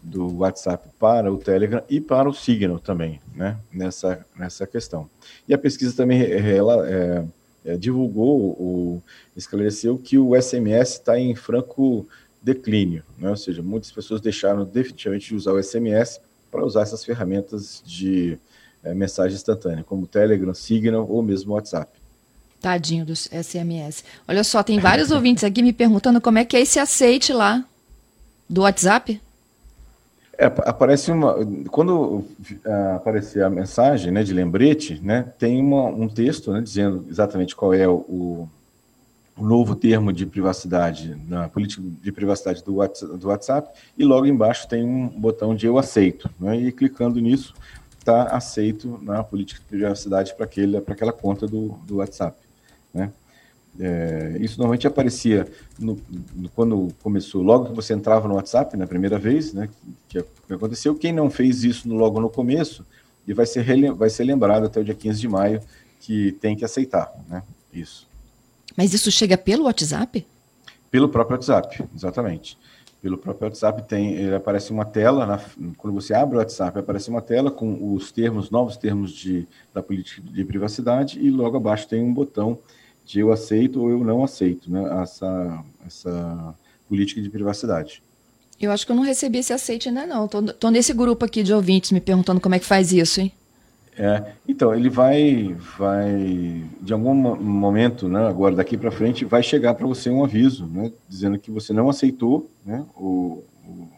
do 0.07 0.39
WhatsApp 0.39 0.89
para 1.01 1.33
o 1.33 1.37
Telegram 1.37 1.83
e 1.91 2.01
para 2.01 2.29
o 2.29 2.33
Signal 2.33 2.79
também, 2.79 3.21
né, 3.35 3.57
nessa, 3.73 4.25
nessa 4.39 4.65
questão. 4.65 5.11
E 5.49 5.53
a 5.53 5.59
pesquisa 5.59 5.97
também 5.97 6.23
ela, 6.23 6.89
é, 6.89 7.25
é, 7.65 7.77
divulgou, 7.77 8.57
ou 8.59 9.03
esclareceu 9.37 9.99
que 9.99 10.17
o 10.17 10.41
SMS 10.41 10.93
está 10.93 11.19
em 11.19 11.35
franco 11.35 12.07
declínio, 12.41 13.03
né, 13.19 13.29
ou 13.29 13.37
seja, 13.37 13.63
muitas 13.63 13.91
pessoas 13.91 14.21
deixaram 14.21 14.65
definitivamente 14.65 15.27
de 15.27 15.35
usar 15.35 15.53
o 15.53 15.63
SMS 15.63 16.21
para 16.53 16.65
usar 16.65 16.83
essas 16.83 17.05
ferramentas 17.05 17.83
de 17.85 18.39
é, 18.85 18.95
mensagem 18.95 19.35
instantânea, 19.35 19.83
como 19.83 20.05
o 20.05 20.07
Telegram, 20.07 20.55
Signal 20.55 21.05
ou 21.11 21.21
mesmo 21.21 21.51
o 21.51 21.55
WhatsApp. 21.55 21.91
Tadinho 22.61 23.05
dos 23.05 23.29
SMS. 23.33 24.05
Olha 24.27 24.45
só, 24.45 24.63
tem 24.63 24.79
vários 24.79 25.11
ouvintes 25.11 25.43
aqui 25.43 25.63
me 25.63 25.73
perguntando 25.73 26.21
como 26.21 26.39
é 26.39 26.45
que 26.45 26.57
é 26.57 26.61
esse 26.61 26.79
aceite 26.79 27.33
lá 27.33 27.65
do 28.49 28.63
WhatsApp. 28.63 29.21
É, 30.39 30.47
aparece 30.47 31.11
uma. 31.11 31.35
Quando 31.71 32.19
uh, 32.19 32.27
aparecer 32.97 33.43
a 33.43 33.49
mensagem 33.49 34.13
né, 34.13 34.23
de 34.23 34.35
lembrete, 34.35 35.01
né, 35.03 35.33
tem 35.39 35.61
uma, 35.61 35.85
um 35.85 36.09
texto 36.09 36.53
né, 36.53 36.61
dizendo 36.61 37.07
exatamente 37.09 37.57
qual 37.57 37.73
é 37.73 37.89
o, 37.89 38.49
o, 39.37 39.45
novo 39.45 39.75
termo 39.75 40.13
de 40.13 40.27
privacidade 40.27 41.17
na 41.27 41.49
política 41.49 41.83
de 42.03 42.13
privacidade 42.13 42.63
do 42.63 42.77
WhatsApp, 42.77 43.17
do 43.17 43.29
WhatsApp, 43.29 43.79
e 43.97 44.05
logo 44.05 44.27
embaixo 44.27 44.69
tem 44.69 44.85
um 44.85 45.09
botão 45.09 45.55
de 45.55 45.67
eu 45.67 45.79
aceito. 45.79 46.29
Né, 46.39 46.57
e 46.57 46.73
clicando 46.73 47.19
nisso, 47.19 47.55
está 47.99 48.25
aceito 48.25 48.99
na 49.03 49.25
política 49.25 49.61
de 49.61 49.67
privacidade 49.67 50.35
para 50.35 50.45
aquela 50.93 51.13
conta 51.13 51.47
do, 51.47 51.79
do 51.87 51.97
WhatsApp. 51.97 52.37
Né? 52.93 53.11
É, 53.79 54.37
isso 54.41 54.59
normalmente 54.59 54.87
aparecia 54.87 55.47
no, 55.79 55.99
no, 56.35 56.49
quando 56.51 56.89
começou, 57.03 57.43
logo 57.43 57.67
que 57.67 57.75
você 57.75 57.93
entrava 57.93 58.27
no 58.27 58.35
WhatsApp, 58.35 58.77
na 58.77 58.87
primeira 58.87 59.19
vez, 59.19 59.53
né, 59.53 59.69
que, 60.09 60.23
que 60.47 60.53
aconteceu. 60.53 60.95
Quem 60.95 61.13
não 61.13 61.31
fez 61.31 61.63
isso 61.63 61.89
logo 61.89 62.21
no 62.21 62.31
começo, 62.31 62.85
e 63.27 63.35
vai 63.35 63.45
ser, 63.45 63.93
vai 63.93 64.09
ser 64.09 64.25
lembrado 64.25 64.67
até 64.67 64.81
o 64.81 64.85
dia 64.85 64.95
15 64.95 65.21
de 65.21 65.29
maio 65.29 65.61
que 66.01 66.33
tem 66.33 66.57
que 66.57 66.65
aceitar, 66.65 67.13
né, 67.29 67.43
isso. 67.73 68.07
Mas 68.77 68.93
isso 68.93 69.11
chega 69.11 69.37
pelo 69.37 69.65
WhatsApp? 69.65 70.27
Pelo 70.91 71.09
próprio 71.09 71.37
WhatsApp, 71.37 71.85
exatamente. 71.95 72.57
Pelo 73.03 73.19
próprio 73.19 73.49
WhatsApp 73.49 73.83
tem, 73.83 74.33
aparece 74.35 74.71
uma 74.71 74.85
tela, 74.85 75.27
na, 75.27 75.41
quando 75.77 75.95
você 75.95 76.15
abre 76.15 76.37
o 76.37 76.39
WhatsApp, 76.39 76.79
aparece 76.79 77.11
uma 77.11 77.21
tela 77.21 77.51
com 77.51 77.95
os 77.95 78.11
termos, 78.11 78.51
novos 78.51 78.77
termos 78.77 79.13
de, 79.13 79.47
da 79.73 79.83
política 79.83 80.23
de 80.23 80.45
privacidade, 80.45 81.21
e 81.21 81.31
logo 81.31 81.57
abaixo 81.57 81.87
tem 81.87 82.03
um 82.03 82.13
botão 82.13 82.59
de 83.07 83.21
eu 83.21 83.33
aceito 83.33 83.81
ou 83.81 83.91
eu 83.91 84.05
não 84.05 84.25
aceito 84.25 84.71
né, 84.71 84.83
essa, 85.03 85.65
essa 85.87 86.55
política 86.89 87.23
de 87.23 87.31
privacidade. 87.31 88.03
Eu 88.61 88.73
acho 88.73 88.85
que 88.85 88.93
eu 88.93 88.97
não 88.97 89.03
recebi 89.03 89.39
esse 89.39 89.53
aceite 89.53 89.89
ainda 89.89 90.07
não. 90.07 90.27
Tô, 90.27 90.43
tô 90.43 90.71
nesse 90.71 90.93
grupo 90.93 91.25
aqui 91.25 91.43
de 91.43 91.53
ouvintes 91.55 91.93
me 91.93 92.01
perguntando 92.01 92.41
como 92.41 92.55
é 92.55 92.59
que 92.59 92.65
faz 92.65 92.93
isso, 92.93 93.21
hein? 93.21 93.33
É, 93.99 94.33
então, 94.47 94.75
ele 94.75 94.91
vai, 94.91 95.57
vai, 95.79 96.63
de 96.83 96.93
algum 96.93 97.15
momento, 97.15 98.09
né, 98.09 98.27
agora 98.27 98.55
daqui 98.55 98.77
para 98.77 98.91
frente, 98.91 99.25
vai 99.25 99.43
chegar 99.43 99.73
para 99.75 99.87
você 99.87 100.11
um 100.11 100.23
aviso, 100.23 100.67
né, 100.67 100.93
dizendo 101.09 101.39
que 101.39 101.51
você 101.51 101.73
não 101.73 101.89
aceitou 101.89 102.51
né, 102.65 102.85
o, 102.95 103.43
o, 103.65 103.89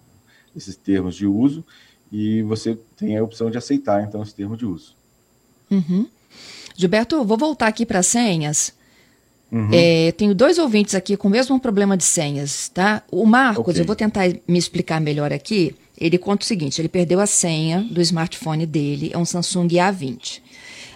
esses 0.54 0.76
termos 0.76 1.16
de 1.16 1.26
uso 1.26 1.64
e 2.12 2.42
você 2.42 2.78
tem 2.96 3.16
a 3.18 3.24
opção 3.24 3.50
de 3.50 3.58
aceitar, 3.58 4.04
então, 4.04 4.22
esse 4.22 4.34
termo 4.34 4.56
de 4.56 4.64
uso. 4.64 4.94
Uhum. 5.68 6.06
Gilberto, 6.76 7.24
vou 7.24 7.36
voltar 7.36 7.66
aqui 7.66 7.84
para 7.84 8.00
senhas. 8.04 8.77
Uhum. 9.50 9.70
É, 9.72 10.12
tenho 10.12 10.34
dois 10.34 10.58
ouvintes 10.58 10.94
aqui 10.94 11.16
com 11.16 11.28
o 11.28 11.30
mesmo 11.30 11.58
problema 11.58 11.96
de 11.96 12.04
senhas, 12.04 12.68
tá? 12.68 13.02
O 13.10 13.24
Marcos, 13.24 13.60
okay. 13.68 13.80
eu 13.80 13.86
vou 13.86 13.96
tentar 13.96 14.28
me 14.46 14.58
explicar 14.58 15.00
melhor 15.00 15.32
aqui. 15.32 15.74
Ele 15.98 16.18
conta 16.18 16.44
o 16.44 16.46
seguinte: 16.46 16.80
ele 16.80 16.88
perdeu 16.88 17.18
a 17.18 17.26
senha 17.26 17.80
do 17.90 18.00
smartphone 18.02 18.66
dele, 18.66 19.10
é 19.12 19.18
um 19.18 19.24
Samsung 19.24 19.68
A20. 19.68 20.40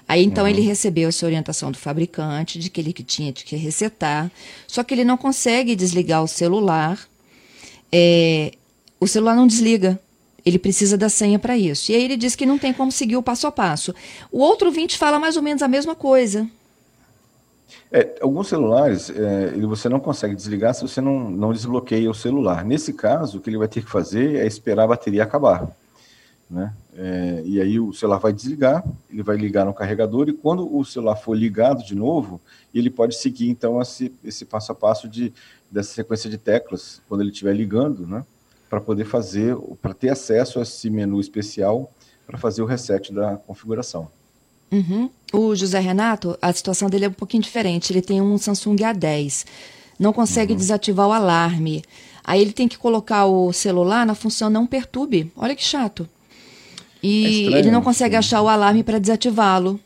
Aí 0.07 0.23
então 0.23 0.45
uhum. 0.45 0.51
ele 0.51 0.61
recebeu 0.61 1.09
essa 1.09 1.25
orientação 1.25 1.71
do 1.71 1.79
fabricante 1.79 2.59
de 2.59 2.69
que 2.69 2.81
ele 2.81 2.93
tinha 2.93 3.33
que 3.33 3.57
resetar, 3.57 4.31
só 4.67 4.83
que 4.83 4.93
ele 4.93 5.05
não 5.05 5.17
consegue 5.17 5.75
desligar 5.75 6.23
o 6.23 6.29
celular. 6.29 6.99
É, 7.91 8.53
o 9.01 9.07
celular 9.07 9.35
não 9.35 9.47
desliga. 9.47 9.99
Ele 10.45 10.59
precisa 10.59 10.99
da 10.99 11.09
senha 11.09 11.39
para 11.39 11.57
isso. 11.57 11.93
E 11.93 11.95
aí 11.95 12.03
ele 12.03 12.17
diz 12.17 12.35
que 12.35 12.45
não 12.45 12.59
tem 12.59 12.73
como 12.73 12.91
seguir 12.91 13.17
o 13.17 13.23
passo 13.23 13.47
a 13.47 13.53
passo. 13.53 13.95
O 14.31 14.41
outro 14.41 14.67
ouvinte 14.69 14.99
fala 14.99 15.19
mais 15.21 15.37
ou 15.37 15.43
menos 15.43 15.63
a 15.63 15.69
mesma 15.69 15.95
coisa. 15.95 16.49
É, 17.91 18.19
alguns 18.21 18.49
celulares, 18.49 19.11
é, 19.11 19.51
você 19.67 19.89
não 19.89 20.01
consegue 20.01 20.35
desligar 20.35 20.75
se 20.75 20.83
você 20.83 21.01
não, 21.01 21.31
não 21.31 21.53
desbloqueia 21.53 22.11
o 22.11 22.15
celular. 22.15 22.65
Nesse 22.65 22.93
caso, 22.93 23.39
o 23.39 23.41
que 23.41 23.51
ele 23.51 23.59
vai 23.59 23.69
ter 23.69 23.83
que 23.83 23.91
fazer 23.91 24.37
é 24.37 24.47
esperar 24.47 24.85
a 24.85 24.89
bateria 24.89 25.23
acabar. 25.23 25.71
Né? 26.51 26.73
É, 26.97 27.43
e 27.45 27.61
aí 27.61 27.81
o 27.81 27.93
celular 27.93 28.19
vai 28.19 28.33
desligar, 28.33 28.85
ele 29.11 29.23
vai 29.23 29.37
ligar 29.37 29.65
no 29.65 29.73
carregador, 29.73 30.29
e 30.29 30.33
quando 30.33 30.75
o 30.75 30.85
celular 30.85 31.17
for 31.17 31.35
ligado 31.35 31.83
de 31.85 31.95
novo, 31.95 32.41
ele 32.75 32.91
pode 32.91 33.17
seguir 33.17 33.49
então 33.49 33.81
esse, 33.81 34.13
esse 34.23 34.45
passo 34.45 34.73
a 34.73 34.75
passo 34.75 35.09
de, 35.09 35.33
dessa 35.71 35.95
sequência 35.95 36.29
de 36.29 36.37
teclas, 36.37 37.01
quando 37.09 37.23
ele 37.23 37.31
estiver 37.31 37.55
ligando, 37.55 38.07
né? 38.07 38.25
para 38.69 38.81
poder 38.81 39.05
fazer, 39.05 39.55
para 39.83 39.93
ter 39.93 40.09
acesso 40.09 40.59
a 40.59 40.63
esse 40.63 40.89
menu 40.89 41.21
especial 41.21 41.93
para 42.27 42.39
fazer 42.39 42.63
o 42.63 42.65
reset 42.65 43.13
da 43.13 43.37
configuração. 43.37 44.11
Uhum. 44.73 45.11
O 45.33 45.55
José 45.55 45.79
Renato, 45.79 46.37
a 46.41 46.53
situação 46.53 46.89
dele 46.89 47.05
é 47.05 47.09
um 47.09 47.13
pouquinho 47.13 47.43
diferente. 47.43 47.93
Ele 47.93 48.03
tem 48.03 48.21
um 48.21 48.39
Samsung 48.39 48.77
A10, 48.77 49.47
não 49.99 50.13
consegue 50.13 50.53
uhum. 50.53 50.59
desativar 50.59 51.07
o 51.07 51.13
alarme. 51.13 51.85
Aí 52.25 52.41
ele 52.41 52.53
tem 52.53 52.67
que 52.67 52.79
colocar 52.79 53.27
o 53.27 53.53
celular 53.53 54.07
na 54.07 54.15
função 54.15 54.49
não 54.49 54.67
perturbe. 54.67 55.31
Olha 55.37 55.55
que 55.55 55.63
chato. 55.63 56.09
E 57.03 57.25
é 57.25 57.29
estranho, 57.29 57.57
ele 57.59 57.71
não 57.71 57.83
consegue 57.83 58.15
sim. 58.15 58.19
achar 58.19 58.43
o 58.43 58.49
alarme 58.49 58.83
para 58.83 58.99
desativá-lo. 58.99 59.79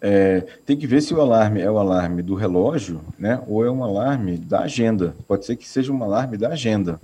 É, 0.00 0.46
tem 0.66 0.76
que 0.76 0.86
ver 0.86 1.00
se 1.00 1.14
o 1.14 1.20
alarme 1.20 1.60
é 1.60 1.70
o 1.70 1.78
alarme 1.78 2.22
do 2.22 2.34
relógio, 2.34 3.00
né, 3.18 3.42
ou 3.46 3.64
é 3.64 3.70
um 3.70 3.82
alarme 3.82 4.36
da 4.36 4.60
agenda. 4.60 5.16
Pode 5.26 5.46
ser 5.46 5.56
que 5.56 5.66
seja 5.66 5.90
um 5.90 6.02
alarme 6.02 6.36
da 6.36 6.50
agenda, 6.50 7.00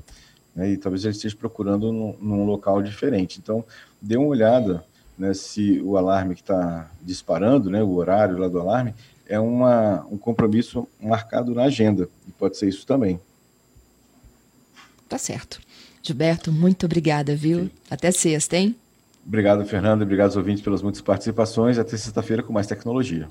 né, 0.54 0.72
e 0.72 0.76
talvez 0.76 1.04
ele 1.04 1.14
esteja 1.14 1.34
procurando 1.34 1.90
num, 1.90 2.14
num 2.20 2.44
local 2.44 2.82
diferente. 2.82 3.38
Então, 3.42 3.64
dê 4.00 4.18
uma 4.18 4.28
olhada 4.28 4.84
né, 5.22 5.34
se 5.34 5.80
o 5.80 5.96
alarme 5.96 6.34
que 6.34 6.40
está 6.40 6.90
disparando, 7.00 7.70
né, 7.70 7.80
o 7.80 7.92
horário 7.94 8.36
lá 8.36 8.48
do 8.48 8.58
alarme, 8.58 8.92
é 9.24 9.38
uma, 9.38 10.04
um 10.10 10.18
compromisso 10.18 10.88
marcado 11.00 11.54
na 11.54 11.62
agenda. 11.62 12.08
E 12.26 12.32
pode 12.32 12.56
ser 12.56 12.68
isso 12.68 12.84
também. 12.84 13.20
Tá 15.08 15.16
certo. 15.16 15.60
Gilberto, 16.02 16.50
muito 16.50 16.86
obrigada, 16.86 17.36
viu? 17.36 17.60
Sim. 17.60 17.70
Até 17.88 18.10
sexta, 18.10 18.56
hein? 18.56 18.74
Obrigado, 19.24 19.64
Fernando. 19.64 20.02
Obrigado 20.02 20.30
aos 20.30 20.36
ouvintes 20.36 20.64
pelas 20.64 20.82
muitas 20.82 21.00
participações. 21.00 21.78
Até 21.78 21.96
sexta-feira 21.96 22.42
com 22.42 22.52
mais 22.52 22.66
tecnologia. 22.66 23.28